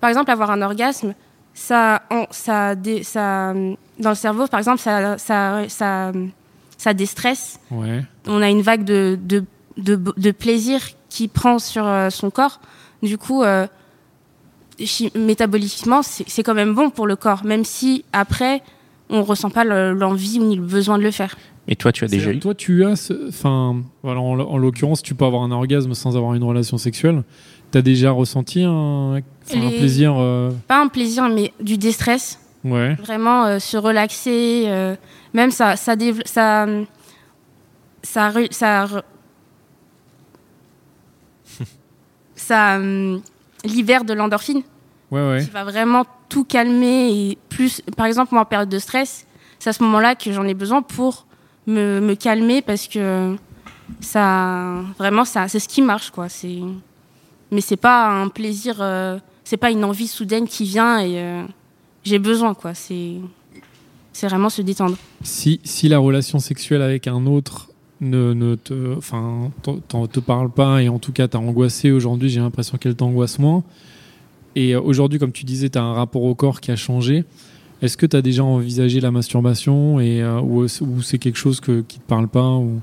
[0.00, 1.14] par exemple, avoir un orgasme,
[1.54, 3.52] ça, ça, dé- ça,
[4.00, 6.12] dans le cerveau, par exemple, ça, ça, ça,
[6.76, 7.60] ça déstresse.
[7.70, 9.44] ouais On a une vague de, de,
[9.76, 12.60] de, de plaisir qui prend sur euh, son corps.
[13.04, 13.66] Du coup, euh,
[15.14, 18.62] métaboliquement, c'est quand même bon pour le corps, même si après,
[19.10, 21.36] on ressent pas le- l'envie ni le besoin de le faire.
[21.66, 25.02] Et toi, tu as déjà eu toi tu as ce- enfin voilà en, en l'occurrence
[25.02, 27.22] tu peux avoir un orgasme sans avoir une relation sexuelle
[27.70, 28.70] t'as déjà ressenti un,
[29.44, 32.40] enfin, un Les- plaisir euh, Pas un plaisir, mais du déstress.
[32.64, 34.96] ouais vraiment euh, se relaxer euh,
[35.34, 36.66] même ça ça dév- ça
[38.02, 39.02] ça re- ça re-
[42.34, 42.78] ça
[43.64, 44.62] libère de l'endorphine.
[45.10, 45.44] Ouais ouais.
[45.44, 49.26] Qui va vraiment tout calmer et plus par exemple moi en période de stress
[49.58, 51.26] c'est à ce moment-là que j'en ai besoin pour
[51.66, 53.36] me, me calmer parce que
[54.00, 56.28] ça vraiment ça c'est ce qui marche quoi.
[56.28, 56.58] C'est
[57.50, 61.42] mais c'est pas un plaisir euh, c'est pas une envie soudaine qui vient et euh,
[62.04, 62.74] j'ai besoin quoi.
[62.74, 63.16] C'est
[64.12, 64.96] c'est vraiment se détendre.
[65.22, 67.68] Si si la relation sexuelle avec un autre
[68.00, 71.90] ne, ne te enfin t'en- t'en- te parle pas et en tout cas t'as angoissé
[71.90, 73.62] aujourd'hui j'ai l'impression qu'elle t'angoisse moins.
[74.54, 77.24] Et euh, aujourd'hui comme tu disais t'as un rapport au corps qui a changé.
[77.82, 81.82] Est-ce que t'as déjà envisagé la masturbation et euh, ou, ou c'est quelque chose que,
[81.82, 82.80] qui te parle pas ou...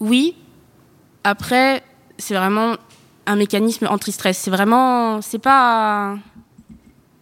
[0.00, 0.34] oui.
[1.24, 1.82] Après
[2.18, 2.76] c'est vraiment
[3.26, 4.38] un mécanisme anti-stress.
[4.38, 6.16] C'est vraiment c'est pas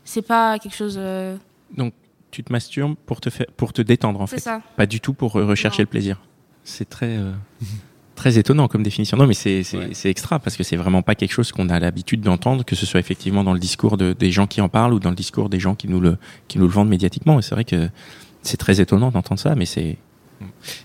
[0.05, 1.37] c'est pas quelque chose euh,
[1.77, 1.95] Donc,
[2.35, 5.13] tu te masturbes pour te faire, pour te détendre en fait, ça pas du tout
[5.15, 5.85] pour euh, rechercher Non.
[5.85, 6.21] le plaisir.
[6.65, 7.33] C'est très, euh,
[8.17, 9.17] très étonnant comme définition.
[9.17, 9.91] Non, mais c'est c'est- Ouais.
[10.11, 13.01] extra parce que c'est vraiment pas quelque chose qu'on a l'habitude d'entendre, que ce soit
[13.01, 15.61] effectivement dans le discours de- des gens qui en parlent ou dans le discours des
[15.61, 16.17] gens qui nous le,
[16.49, 17.39] qui nous le vendent médiatiquement.
[17.39, 17.89] Et c'est vrai que
[18.43, 19.97] c'est très étonnant d'entendre ça, mais c'est.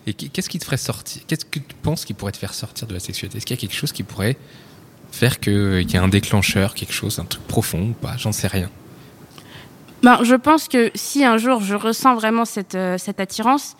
[0.08, 2.88] Et qu'est-ce qui te ferait sortir Qu'est-ce que tu penses qui pourrait te faire sortir
[2.88, 3.38] de la sexualité?
[3.38, 4.38] Est-ce qu'il y a quelque chose qui pourrait
[5.12, 8.16] faire que- qu'il y ait un déclencheur, quelque chose, un truc profond ou pas?
[8.18, 8.70] J'en sais rien.
[10.04, 13.76] Ben, je pense que si un jour je ressens vraiment cette, euh, cette attirance,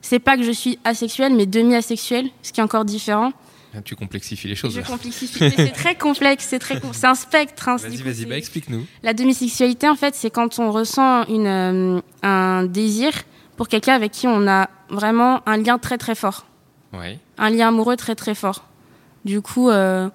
[0.00, 3.32] c'est pas que je suis asexuelle, mais demi-asexuelle, ce qui est encore différent.
[3.86, 4.74] Tu complexifies les choses.
[4.74, 7.70] Je complexifie, c'est très complexe, c'est très, c'est un spectre.
[7.70, 8.84] hein, Vas-y, vas-y, bah explique-nous.
[9.02, 13.12] La demisexualité, en fait, c'est quand on ressent une, euh, un désir
[13.56, 16.44] pour quelqu'un avec qui on a vraiment un lien très très fort,
[16.92, 17.18] Ouais.
[17.38, 18.64] un lien amoureux très très fort.
[19.24, 20.10] Du coup, euh,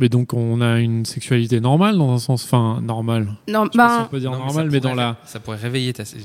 [0.00, 3.28] Mais donc on a une sexualité normale dans un sens, enfin normale.
[3.48, 4.90] non, Je sais pas si on ben, peut dire Non, mais normale, ça mais, dans
[4.90, 6.04] pourrait- la, Ça pourrait réveiller ta.
[6.06, 6.18] c'est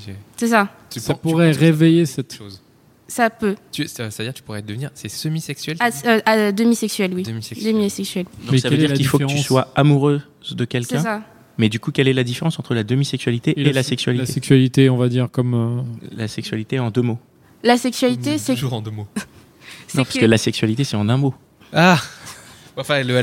[0.48, 2.34] ça, ça pourrait que réveiller c'est cette.
[2.34, 2.62] chose
[3.08, 3.54] ça peut.
[3.70, 4.90] C'est-à-dire tu pourrais devenir.
[4.94, 7.22] C'est semi-sexuel Ah, euh, ah, demisexuel, oui.
[7.22, 7.72] Demisexuel.
[7.72, 10.66] Demisexuel, Donc Mais ça veut dire la qu'il faut que tu sois amoureuse de c'est
[10.66, 11.02] quelqu'un.
[11.02, 11.22] ça.
[11.58, 14.90] Mais du coup, quelle est la différence entre la demi-sexualité et, la, sexualité La sexualité,
[14.90, 15.54] on va dire comme.
[15.54, 15.82] euh,
[16.16, 17.18] La sexualité en deux mots.
[17.62, 19.06] La sexualité, c'est Toujours en deux mots.
[19.86, 20.26] c'est Non, parce que...
[20.26, 21.34] la sexualité, c'est en un mot.
[21.72, 22.00] Ah
[22.76, 23.22] Enfin, le ouais,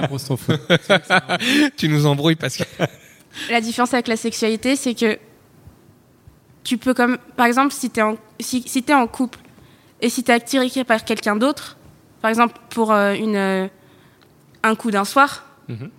[0.00, 0.50] l'apostrophe.
[1.76, 2.64] Tu nous embrouilles parce que.
[3.50, 5.18] La différence avec la sexualité, c'est que
[6.64, 9.38] tu peux comme, par exemple, si t'es en, si, si t'es en couple
[10.00, 11.76] et si t'es attiré par quelqu'un d'autre,
[12.20, 13.66] par exemple pour euh, une, euh,
[14.62, 15.90] un coup d'un soir, Mhm.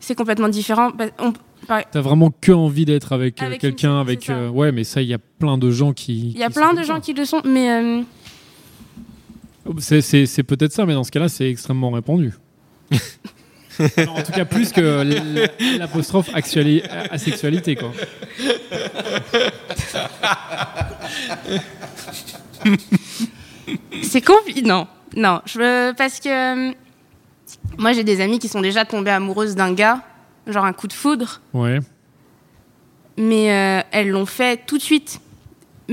[0.00, 0.90] c'est complètement différent.
[0.90, 1.32] Bah, on-
[1.68, 4.28] T'as vraiment que envie d'être avec, euh, Avec quelqu'un, une- avec.
[4.30, 6.30] euh, ouais, mais ça, il y a plein de gens qui.
[6.32, 7.00] Il y a plein de gens ça.
[7.00, 8.02] qui le sont, mais euh,
[9.78, 12.32] C'est, peut-être ça, mais dans ce cas-là, c'est extrêmement répandu.
[13.96, 15.02] Alors, en tout cas, plus que
[15.78, 17.92] l'apostrophe asexualité, quoi.
[24.02, 24.62] c'est compliqué.
[24.62, 26.72] Non, non, je veux, parce que euh,
[27.78, 30.02] moi j'ai des amies qui sont déjà tombées amoureuses d'un gars,
[30.46, 31.40] genre un coup de foudre.
[31.52, 31.80] Ouais.
[33.16, 35.20] mais euh, elles l'ont fait tout de suite.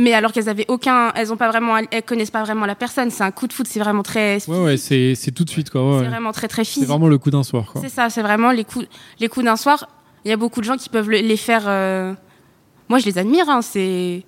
[0.01, 3.09] Mais alors qu'elles avaient aucun, elles ont pas vraiment, elles connaissent pas vraiment la personne.
[3.09, 5.69] C'est un coup de foot, c'est vraiment très, Ouais, ouais, c'est, c'est tout de suite,
[5.69, 5.81] quoi.
[5.97, 6.87] ouais, c'est vraiment très très C'est physique.
[6.89, 7.81] vraiment le coup d'un soir, quoi.
[7.81, 8.85] C'est ça, c'est vraiment les coups,
[9.19, 9.89] les coups d'un soir.
[10.25, 11.63] Il y a beaucoup de gens qui peuvent le- les faire.
[11.67, 12.13] euh,
[12.87, 13.49] Moi, je les admire.
[13.49, 14.23] Hein, c'est,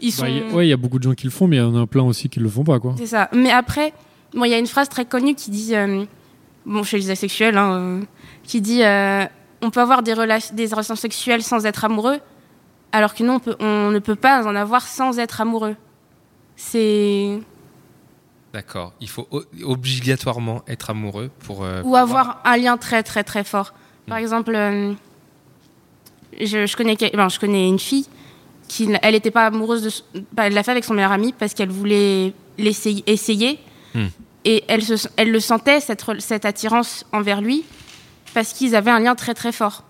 [0.00, 0.22] ils sont.
[0.24, 1.62] Bah, a- ouais, il y a beaucoup de gens qui le font, mais il y
[1.62, 2.94] en a plein aussi qui le font pas, quoi.
[2.98, 3.28] C'est ça.
[3.32, 3.92] Mais après,
[4.34, 6.04] bon, il y a une phrase très connue qui dit, euh,
[6.66, 8.00] bon, chez les asexuels, hein, euh,
[8.44, 9.24] qui dit, euh,
[9.62, 12.18] on peut avoir des, rela- des relations sexuelles sans être amoureux,
[12.94, 15.76] alors que non, on, peut- on ne peut pas en avoir sans être amoureux.
[16.56, 17.40] C'est
[18.52, 18.92] D'accord.
[19.00, 19.26] Il faut
[19.64, 21.64] obligatoirement être amoureux pour.
[21.64, 23.74] euh, ou pouvoir- avoir un lien très très très fort.
[24.06, 24.92] Par exemple, euh,
[26.40, 28.06] je, je connais, ben, je connais une fille
[28.68, 29.82] qui, elle n'était pas amoureuse
[30.14, 33.58] de, bah, elle l'a fait avec son meilleur ami parce qu'elle voulait l'essayer, essayer,
[33.94, 34.06] Hmm.
[34.44, 37.64] et elle, se, elle le sentait cette, attirance envers lui
[38.34, 39.84] parce qu'ils avaient un lien très très fort.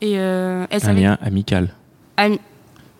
[0.00, 1.00] Et euh, elle Un savait.
[1.02, 1.74] lien amical.
[2.16, 2.38] Ami-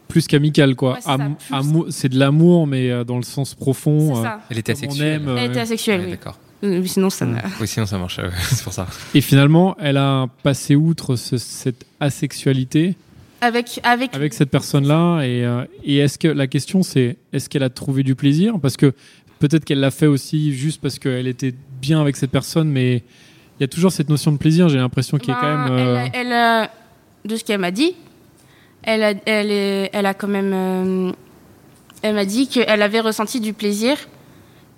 [0.08, 0.98] Plus qu'amical, quoi.
[1.06, 4.18] Ouais, c'est de l'amour, mais euh, dans le sens profond.
[4.18, 4.40] euh, ça.
[4.50, 5.22] Elle était asexuelle.
[5.22, 6.10] aime, euh, Elle était asexuelle, Ouais, oui.
[6.12, 6.38] D'accord.
[6.64, 7.26] Euh, Sinon, ça
[7.60, 8.20] Oui, sinon ça marche.
[8.50, 8.86] c'est pour ça.
[9.14, 12.94] Et finalement, elle a passé outre ce- cette asexualité
[13.40, 15.22] Avec, avec, avec cette personne-là.
[15.22, 18.60] Et, euh, et est-ce que la question, c'est est-ce qu'elle a trouvé du plaisir?
[18.60, 18.92] Parce que
[19.40, 22.96] peut-être qu'elle l'a fait aussi juste parce qu'elle était bien avec cette personne, mais
[23.58, 24.68] il y a toujours cette notion de plaisir.
[24.68, 25.72] J'ai l'impression qu'il y a quand même.
[25.72, 26.68] euh, elle, elle
[27.24, 27.94] de ce qu'elle m'a dit,
[28.82, 30.52] elle a, elle, est- elle a quand même.
[30.54, 31.12] euh,
[32.02, 33.96] elle m'a dit qu'elle avait ressenti du plaisir,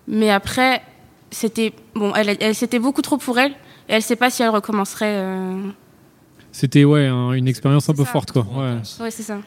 [0.09, 0.83] mais après,
[1.31, 1.73] c'était.
[1.95, 3.53] Bon, elle, elle- c'était beaucoup trop pour elle,
[3.88, 5.17] et elle sait pas si elle recommencerait.
[5.19, 5.57] euh,
[6.53, 8.11] C'était ouais, un- une expérience un peu ça.
[8.11, 8.47] forte, quoi.
[8.55, 9.11] Ouais.
[9.11, 9.38] c'est ça.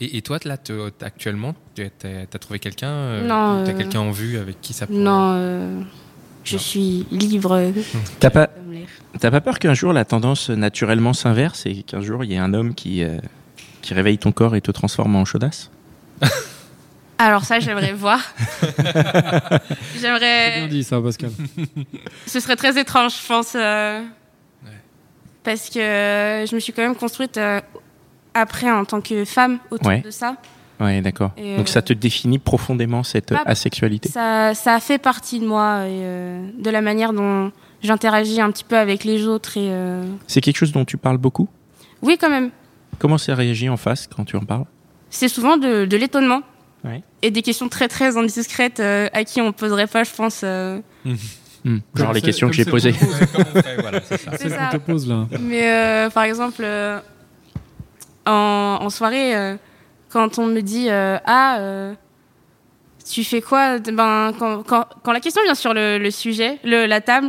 [0.00, 0.56] Et, et toi, là,
[1.02, 4.86] actuellement, tu as trouvé quelqu'un euh, Non, T'as euh, quelqu'un en vue avec qui ça
[4.86, 4.98] pourrait...
[4.98, 5.80] Non, euh,
[6.44, 6.60] je Non.
[6.60, 7.72] suis libre.
[8.20, 8.48] T'as pas,
[9.20, 12.54] pas peur qu'un jour la tendance naturellement s'inverse et qu'un jour il y ait un
[12.54, 13.18] homme qui, euh,
[13.82, 15.70] qui réveille ton corps et te transforme en chaudasse
[17.18, 18.18] Alors, ça, j'aimerais voir.
[18.60, 18.82] C'est
[20.00, 20.66] bien j'aimerais.
[20.68, 21.30] dit ça, Pascal.
[22.26, 23.52] Ce serait très étrange, je pense.
[23.54, 24.00] euh,
[24.64, 24.70] Ouais.
[25.44, 27.60] Parce que je me suis quand même construite euh,
[28.34, 30.00] après en tant que femme autour Ouais.
[30.00, 30.36] de ça.
[30.80, 31.30] Ouais, d'accord.
[31.36, 35.38] Et, Donc euh, ça te définit profondément cette Ah, asexualité Ça, ça a fait partie
[35.38, 37.52] de moi et euh, de la manière dont
[37.84, 39.56] j'interagis un petit peu avec les autres.
[39.58, 41.48] Et, euh, C'est quelque chose dont tu parles beaucoup?
[42.00, 42.50] Oui, quand même.
[42.98, 44.64] Comment ça réagit en face quand tu en parles?
[45.10, 46.42] C'est souvent de, de l'étonnement.
[46.84, 47.02] Ouais.
[47.22, 50.40] Et des questions très très indiscrètes euh, à qui on ne poserait pas, je pense.
[50.44, 50.80] euh.
[51.04, 51.14] Hmm.
[51.64, 52.92] Comme Genre les questions que j'ai posées.
[53.78, 54.36] Voilà, c'est ça.
[54.36, 54.56] Ça.
[54.72, 55.26] qu'on te pose là.
[55.40, 56.98] Mais euh, par exemple, euh,
[58.26, 59.56] en, en soirée, euh,
[60.08, 61.94] quand on me dit euh, Ah, euh,
[63.08, 63.78] tu fais quoi?
[63.78, 67.28] Ben quand, quand, quand la question vient sur le, le sujet, le, la table,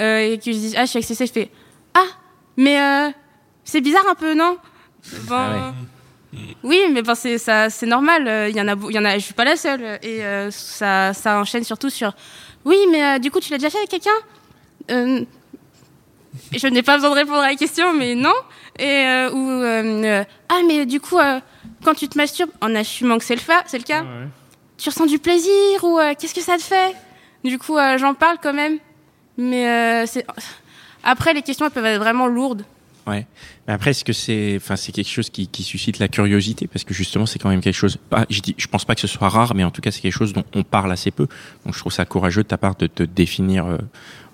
[0.00, 1.50] euh, et que je dis ah je suis avec CC, je fais
[1.94, 2.06] ah
[2.56, 3.10] mais euh,
[3.64, 4.56] c'est bizarre un peu non
[5.30, 5.72] Ah
[6.62, 8.48] Oui, mais ben c'est ça, c'est normal.
[8.50, 9.14] Il y en a, il y en a.
[9.18, 9.98] Je suis pas la seule.
[10.02, 12.12] Et euh, ça, ça enchaîne surtout sur.
[12.64, 14.10] Oui, mais euh, du coup, tu l'as déjà fait avec quelqu'un?
[14.90, 15.24] Euh,
[16.52, 18.34] Je n'ai pas besoin de répondre à la question, mais non.
[18.78, 21.38] Et euh, ou euh, euh, ah, mais du coup, euh,
[21.84, 24.26] quand tu te masturbes, en assumant que c'est le, fa- c'est le cas, Ouais.
[24.78, 26.94] tu ressens du plaisir ou euh, qu'est-ce que ça te fait?
[27.44, 28.78] Du coup, euh, j'en parle quand même.
[29.36, 30.26] Mais euh, c'est
[31.04, 32.64] après les questions elles peuvent être vraiment lourdes.
[33.06, 33.26] Ouais.
[33.66, 36.66] Mais après, est-ce que c'est, enfin, c'est quelque chose qui, qui suscite la curiosité?
[36.66, 37.98] Parce que justement, c'est quand même quelque chose.
[38.08, 40.00] Pas, je dis, je pense pas que ce soit rare, mais en tout cas, c'est
[40.00, 41.26] quelque chose dont on parle assez peu.
[41.64, 43.78] Donc, je trouve ça courageux de ta part de te définir euh,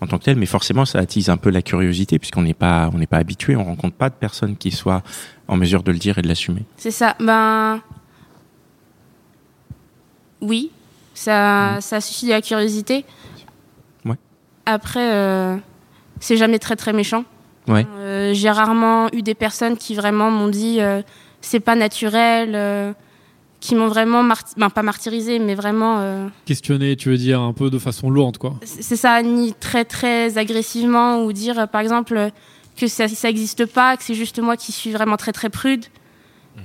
[0.01, 0.37] en tant que tel.
[0.37, 3.57] Mais forcément, ça attise un peu la curiosité puisqu'on n'est pas, on n'est pas habitué,
[3.57, 5.03] on rencontre pas de personnes qui soient
[5.49, 6.63] en mesure de le dire et de l'assumer.
[6.77, 7.17] C'est ça.
[7.19, 7.83] Ben.
[10.41, 10.71] Oui,
[11.13, 13.05] ça, ça suscite la curiosité.
[14.05, 14.17] Ouais.
[14.65, 15.57] Après, euh,
[16.21, 17.25] c'est jamais très très méchant.
[17.71, 17.87] Ouais.
[17.99, 21.03] Euh, J'ai rarement eu des personnes qui vraiment m'ont dit euh,
[21.41, 22.93] c'est pas naturel, euh,
[23.61, 24.25] qui m'ont vraiment,
[24.57, 25.99] ben, pas martyrisé, mais vraiment.
[26.01, 28.55] euh, Questionner, tu veux dire, un peu de façon lourde, quoi.
[28.65, 32.31] c'est ça, ni très très agressivement, ou dire par exemple
[32.77, 35.85] que ça ça existe pas, que c'est juste moi qui suis vraiment très très prude,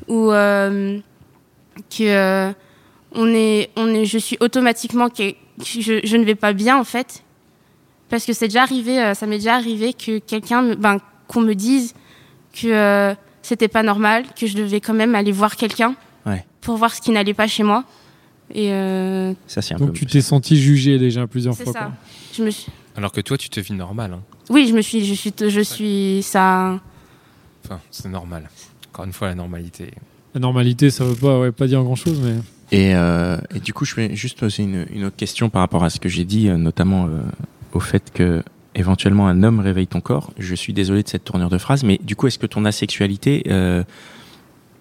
[0.07, 0.97] ou euh,
[1.89, 2.51] que euh,
[3.11, 6.77] on est, on est, je suis automatiquement que, que je, je ne vais pas bien
[6.77, 7.24] en fait,
[8.09, 11.41] parce que c'est déjà arrivé, euh, ça m'est déjà arrivé que quelqu'un, me- ben, qu'on
[11.41, 11.93] me dise
[12.53, 16.43] que euh, c'était pas normal, que je devais quand même aller voir quelqu'un Ouais.
[16.61, 17.83] pour voir ce qui n'allait pas chez moi,
[18.53, 19.93] et euh, Ça, c'est un Donc peu.
[19.99, 21.79] tu t'es senti jugé déjà plusieurs c'est fois, ça.
[21.79, 21.91] quoi.
[22.33, 24.13] Je me suis, Alors que toi, tu te vis normal.
[24.13, 24.21] hein.
[24.49, 26.79] Oui, je me suis, je suis, je suis ça.
[27.65, 28.49] Enfin, c'est normal.
[28.91, 29.91] Encore une fois, la normalité.
[30.35, 32.35] La normalité, ça veut pas, ouais, pas dire grand chose, mais.
[32.71, 35.83] Et, euh, et du coup, je vais juste poser une, une autre question par rapport
[35.83, 37.21] à ce que j'ai dit, notamment euh,
[37.75, 38.41] au fait que
[38.73, 40.31] éventuellement un homme réveille ton corps.
[40.39, 43.43] Je suis désolé de cette tournure de phrase, mais du coup, est-ce que ton asexualité,
[43.47, 43.83] euh,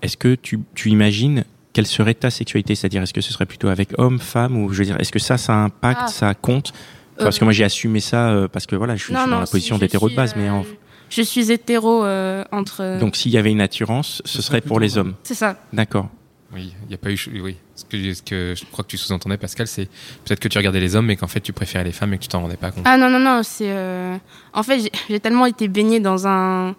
[0.02, 2.74] est-ce que tu, tu imagines quelle serait ta sexualité?
[2.74, 5.18] C'est-à-dire, est-ce que ce serait plutôt avec homme, femme, ou je veux dire, est-ce que
[5.20, 6.08] ça, ça impacte, Ah.
[6.08, 6.72] ça compte?
[7.16, 9.20] Enfin, Parce que Euh, moi, j'ai assumé ça euh, parce que voilà, je suis, je
[9.20, 10.64] suis dans la si, position d'hétéro de base, mais en-
[11.10, 12.04] Je suis hétéro
[12.50, 12.98] entre.
[12.98, 15.08] donc s'il y avait une attirance, ce, serait pour les homme.
[15.08, 15.14] hommes.
[15.22, 15.56] C'est ça.
[15.72, 16.08] D'accord.
[16.54, 17.18] Oui, il n'y a pas eu.
[17.42, 17.56] Oui.
[17.74, 19.86] Ce que, ce que je crois que tu sous-entendais, Pascal, c'est
[20.24, 22.22] peut-être que tu regardais les hommes, mais qu'en fait, tu préférais les femmes et que
[22.22, 22.84] tu t'en rendais pas compte.
[22.86, 23.68] Ah non non non, c'est.
[23.70, 24.16] euh,
[24.52, 26.74] En fait, j'ai- tellement été baignée dans un,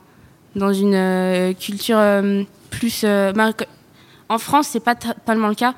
[0.56, 3.02] dans une euh, culture euh, plus.
[3.02, 3.66] que-
[4.30, 5.76] En France, c'est pas tellement le cas,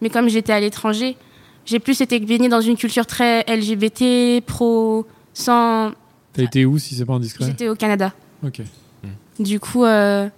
[0.00, 1.16] mais comme j'étais à l'étranger,
[1.64, 5.92] j'ai plus été baignée dans une culture très LGBT, pro, sans.
[6.34, 7.46] T'as été où si c'est pas indiscret?
[7.46, 8.12] J'étais au Canada.
[8.44, 8.60] Ok.
[9.38, 10.28] Du coup, euh,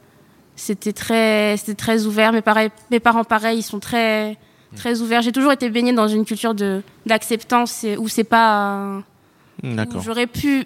[0.57, 2.33] c'était très, c'était très ouvert.
[2.33, 4.37] Mes, pareil- mes parents, pareil, ils sont très,
[4.77, 5.23] très ouverts.
[5.23, 9.01] J'ai toujours été baignée dans une culture de d'acceptance où c'est pas, euh,
[9.65, 10.03] où D'accord.
[10.03, 10.65] j'aurais pu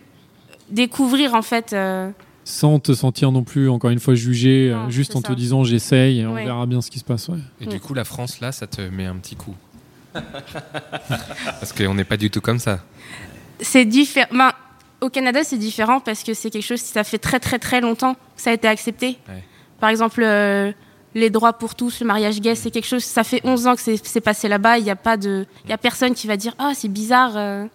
[0.70, 1.72] découvrir en fait.
[1.72, 2.10] euh,
[2.44, 5.64] Sans te sentir non plus, encore une fois, jugé, Non, euh, juste en te disant
[5.64, 7.28] j'essaye, et on verra bien ce qui se passe.
[7.28, 7.38] Ouais.
[7.60, 9.54] Et du coup, la France, là, ça te met un petit coup.
[11.60, 12.80] Parce qu'on n'est pas du tout comme ça.
[13.60, 14.28] c'est différent.
[14.32, 14.52] Ben,
[15.00, 17.80] au Canada, c'est différent parce que c'est quelque chose qui ça fait très très très
[17.82, 19.18] longtemps que ça a été accepté.
[19.80, 20.72] Par exemple, euh,
[21.14, 23.04] les droits pour tous, le mariage gay, c'est quelque chose.
[23.04, 24.78] Ça fait 11 ans que c'est passé là-bas.
[24.78, 27.32] Il n'y a pas de, il y a personne qui va dire ah c'est bizarre.
[27.36, 27.66] euh.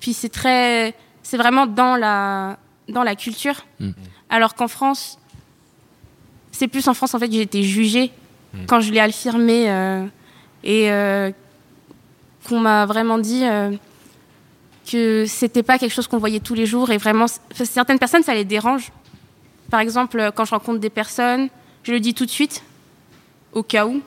[0.00, 3.64] Puis c'est très, c'est vraiment dans la dans la culture.
[3.80, 3.90] Mm.
[4.28, 5.18] Alors qu'en France,
[6.52, 8.12] c'est plus en France en fait que j'ai été jugée
[8.54, 8.66] Mm.
[8.66, 10.06] quand je l'ai affirmé euh,
[10.62, 11.30] et euh,
[12.48, 13.44] qu'on m'a vraiment dit.
[13.44, 13.72] euh,
[14.90, 18.34] que c'était pas quelque chose qu'on voyait tous les jours et vraiment certaines personnes ça
[18.34, 18.92] les dérange.
[19.70, 21.48] Par exemple, euh, quand je rencontre des personnes,
[21.82, 22.62] je le dis tout de suite
[23.52, 24.00] au cas où.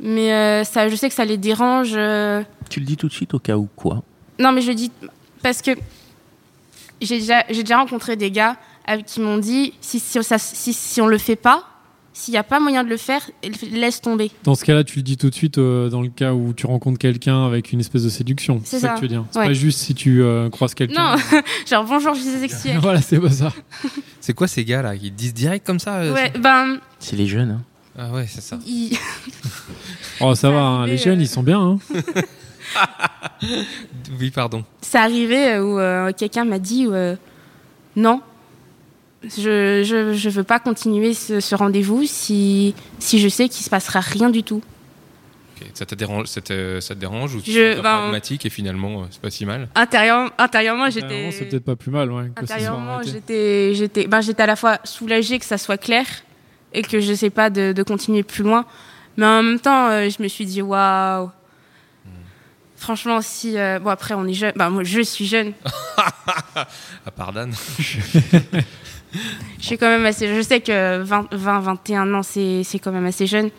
[0.00, 3.12] Mais euh, ça je sais que ça les dérange euh, Tu le dis tout de
[3.12, 4.02] suite au cas où quoi?
[4.38, 4.92] Non, mais je le dis
[5.42, 5.72] parce que
[7.00, 10.72] j'ai déjà, j'ai déjà rencontré des gars avec- qui m'ont dit si, si, ça- si,
[10.72, 11.64] si on le fait pas,
[12.18, 13.20] s'il n'y a pas moyen de le faire,
[13.72, 14.32] laisse tomber.
[14.42, 16.66] Dans ce cas-là, tu le dis tout de suite euh, dans le cas où tu
[16.66, 18.60] rencontres quelqu'un avec une espèce de séduction.
[18.64, 18.94] C'est ça ça.
[18.94, 19.24] que tu veux dire.
[19.30, 19.46] C'est Ouais.
[19.46, 21.14] pas juste si tu euh, croises quelqu'un.
[21.14, 22.78] Non, genre bonjour, je suis sexuelle.
[22.82, 23.52] voilà, c'est pas ça.
[24.20, 24.94] C'est quoi ces gars-là?
[24.96, 27.52] Ils disent direct comme ça euh, Ouais, ben, C'est les jeunes.
[27.52, 27.62] Hein.
[27.96, 28.58] Ah ouais, c'est ça.
[28.66, 28.96] ils-
[30.20, 31.60] Oh, ça Ça va, hein, les jeunes, euh, ils sont bien.
[31.60, 31.78] Hein.
[34.20, 34.64] Oui, pardon.
[34.82, 37.14] c'est arrivé euh, où euh, quelqu'un m'a dit euh,
[37.96, 38.20] non,
[39.24, 43.70] je, je, je veux pas continuer ce, ce rendez-vous si, si je sais qu'il se
[43.70, 44.62] passera rien du tout.
[45.74, 48.50] Ça, te dérange, ça, te, ça te dérange ou tu Je- es ben- pragmatique et
[48.50, 51.30] finalement, euh, c'est pas si mal Intérieur, intérieurement, j'étais.
[51.32, 52.10] C'est peut-être pas plus mal.
[52.12, 56.06] Ouais, que Intérieurement, j'étais, j'étais, ben, j'étais à la fois soulagée que ça soit clair
[56.72, 58.66] et que je sais pas de, de continuer plus loin,
[59.16, 61.30] Mais en même temps, euh, je me suis dit, waouh.
[62.76, 63.58] Franchement, si.
[63.58, 64.52] euh, bon, après, on est jeune.
[64.54, 65.52] Bah, moi, je suis jeune.
[67.04, 67.52] À part Dan.
[69.58, 70.34] Je suis quand même assez.
[70.34, 73.50] Je sais que 20, 20 21 ans, c'est c'est quand même assez jeune.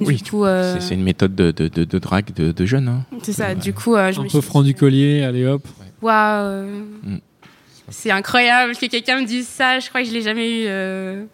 [0.00, 2.88] Du Oui, euh, C'est- une méthode de, de, de, de drague de, de jeunes.
[2.88, 3.04] Hein.
[3.22, 3.54] c'est ça.
[3.54, 5.66] Du coup, euh, je Un peu suis franc du collier, allez hop.
[6.02, 6.66] Waouh.
[7.02, 7.18] Mm.
[7.88, 9.78] C'est incroyable que quelqu'un me dise ça.
[9.78, 11.24] Je crois que je l'ai jamais eu euh,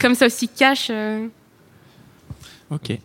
[0.00, 0.88] comme ça aussi cash.
[0.90, 1.26] euh.
[2.70, 2.98] Ok.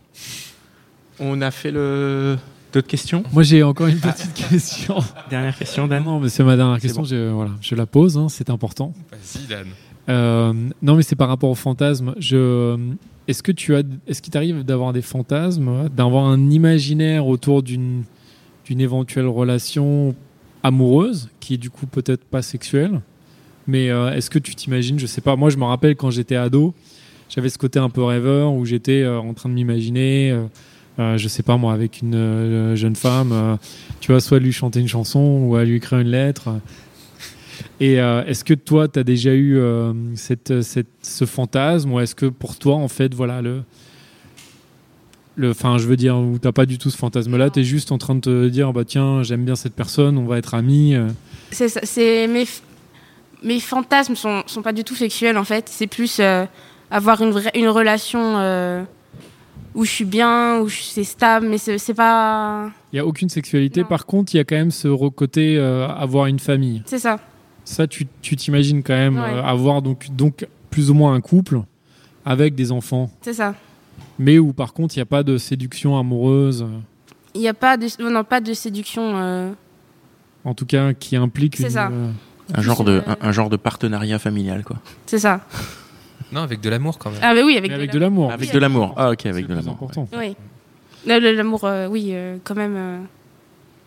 [1.20, 2.38] On a fait le.
[2.74, 3.24] D'autres questions?
[3.32, 4.96] Moi j'ai encore une petite question.
[5.30, 6.04] Dernière question, Dan?
[6.04, 7.04] Non, mais c'est ma dernière question.
[7.04, 7.08] bon.
[7.08, 8.94] Je, voilà, je la pose, hein, c'est important.
[9.12, 9.68] Vas-y, Dan.
[10.10, 12.16] Euh, non, mais c'est par rapport aux fantasmes.
[12.18, 12.78] Je,
[13.28, 18.04] est-ce que tu as, est-ce qu'il t'arrive d'avoir des fantasmes, d'avoir un imaginaire autour d'une,
[18.66, 20.16] d'une éventuelle relation
[20.64, 23.02] amoureuse, qui est du coup peut-être pas sexuelle,
[23.68, 25.36] mais euh, est-ce que tu t'imagines, je sais pas.
[25.36, 26.74] Moi, je me rappelle quand j'étais ado,
[27.30, 30.36] j'avais ce côté un peu rêveur où j'étais euh, en train de m'imaginer.
[31.00, 33.56] Euh, je sais pas moi, avec une euh, jeune femme, euh,
[34.00, 36.50] tu vois, soit lui chanter une chanson ou à lui écrire une lettre.
[37.80, 39.60] Et est-ce que toi, tu as déjà eu
[40.16, 43.62] cette, cette- ce fantasme ou est-ce que pour toi, en fait, voilà, le.
[45.44, 47.98] Enfin, je veux dire, où t'as pas du tout ce fantasme-là, tu es juste en
[47.98, 50.96] train de te dire, bah tiens, j'aime bien cette personne, on va être amis.
[51.52, 52.46] C'est mes,
[53.44, 55.68] mes fantasmes sont, sont pas du tout sexuels en fait.
[55.70, 56.22] C'est plus
[56.92, 58.86] avoir une, vraie, une relation
[59.76, 62.70] où je suis bien, où c'est stable, mais c'est pas.
[62.92, 63.82] Il y a aucune sexualité.
[63.82, 63.88] Non.
[63.88, 66.82] Par contre, il y a quand même ce côté euh, avoir une famille.
[66.86, 67.20] C'est ça.
[67.66, 68.06] Ça, tu
[68.36, 69.34] t'imagines quand même Ouais.
[69.34, 71.62] euh, avoir donc, donc plus ou moins un couple
[72.26, 73.56] avec des enfants, C'est ça.
[74.20, 76.80] mais où par contre, il n'y a pas de séduction amoureuse, euh,
[77.36, 79.14] Il n'y a pas de, non, non, pas de séduction.
[79.16, 79.52] euh,
[80.46, 81.90] en tout cas, qui implique C'est une, ça.
[81.92, 82.10] euh,
[82.54, 84.78] un genre, de, Euh, un, un genre de partenariat familial, quoi.
[85.06, 85.42] c'est ça.
[86.34, 87.20] Non, avec de l'amour quand même.
[87.22, 88.32] Ah, bah oui, avec, mais de avec la- de l'amour.
[88.32, 88.94] Avec de l'amour.
[88.98, 89.74] Ah, ok, avec C'est de l'amour.
[89.74, 90.08] important.
[90.18, 90.36] Oui.
[91.06, 92.76] L'amour, euh, oui, euh, quand même.
[92.78, 92.98] euh,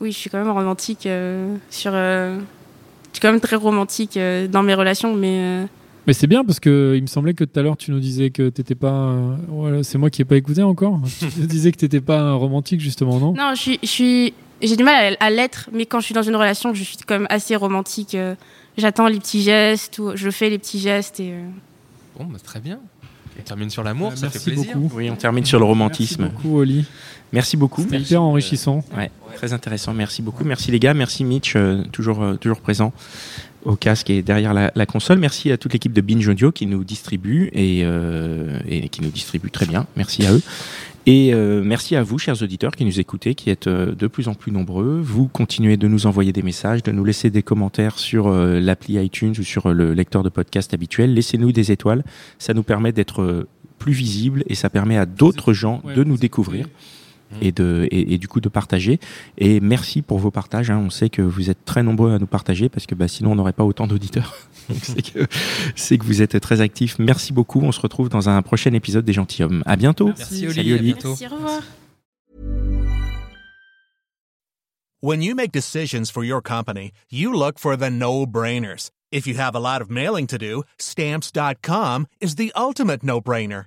[0.00, 1.92] oui, je suis quand même romantique euh, sur.
[1.94, 5.38] euh, je suis quand même très romantique euh, dans mes relations, mais.
[5.40, 5.64] euh,
[6.06, 8.28] Mais c'est bien parce que il me semblait que tout à l'heure tu nous disais
[8.30, 8.92] que t'étais pas.
[8.92, 11.00] euh, voilà, c'est moi qui ai pas écouté encore.
[11.18, 13.32] tu nous disais que t'étais pas un romantique justement, non?
[13.32, 16.14] Non, je suis, je suis, j'ai du mal à, à l'être, mais quand je suis
[16.14, 18.14] dans une relation, je suis quand même assez romantique.
[18.14, 18.34] euh,
[18.76, 21.32] J'attends les petits gestes, ou je fais les petits gestes et.
[21.32, 21.40] euh,
[22.18, 22.78] Bon, bah, très bien.
[23.38, 24.76] On termine sur l'amour, Euh, ça Merci fait plaisir.
[24.78, 24.96] beaucoup.
[24.96, 26.22] Oui, on termine sur le romantisme.
[26.22, 26.84] Merci beaucoup, Oli.
[27.32, 27.82] Merci beaucoup.
[27.82, 28.82] C'était hyper enrichissant.
[28.96, 29.92] Ouais, très intéressant.
[29.92, 30.44] Merci beaucoup.
[30.44, 30.94] Merci les gars.
[30.94, 32.92] Merci Mitch, euh, toujours, euh, toujours présent
[33.64, 35.18] au casque et derrière la, la console.
[35.18, 39.10] Merci à toute l'équipe de Binge Audio qui nous distribue et, euh, et qui nous
[39.10, 39.86] distribue très bien.
[39.96, 40.40] Merci à eux.
[41.08, 44.26] Et euh, merci à vous, chers auditeurs, qui nous écoutez, qui êtes euh, de plus
[44.26, 45.00] en plus nombreux.
[45.00, 48.94] Vous continuez de nous envoyer des messages, de nous laisser des commentaires sur euh, l'appli
[48.94, 51.14] iTunes ou sur le lecteur de podcast habituel.
[51.14, 52.02] Laissez-nous des étoiles.
[52.40, 53.46] Ça nous permet d'être
[53.78, 56.66] plus visibles et ça permet à d'autres gens Ouais, de nous découvrir
[57.40, 58.98] et, de, et, et du coup de partager.
[59.38, 60.70] Et merci pour vos partages.
[60.70, 60.78] hein.
[60.78, 63.34] On sait que vous êtes très nombreux à nous partager parce que bah, sinon on
[63.36, 64.34] n'aurait pas autant d'auditeurs.
[64.68, 65.26] Donc c'est que,
[65.76, 66.98] c'est que vous êtes très actifs.
[66.98, 67.60] Merci beaucoup.
[67.62, 69.62] On se retrouve dans un prochain épisode des Gentilshommes.
[69.66, 70.12] À bientôt.
[70.16, 70.54] Merci, Oli.
[70.54, 71.08] Salut, à bientôt.
[71.20, 71.62] Merci, au revoir.
[75.02, 78.90] When you make decisions for your company, you look for the no-brainers.
[79.12, 83.66] If you have a lot of mailing to do, stamps.com is the ultimate no-brainer.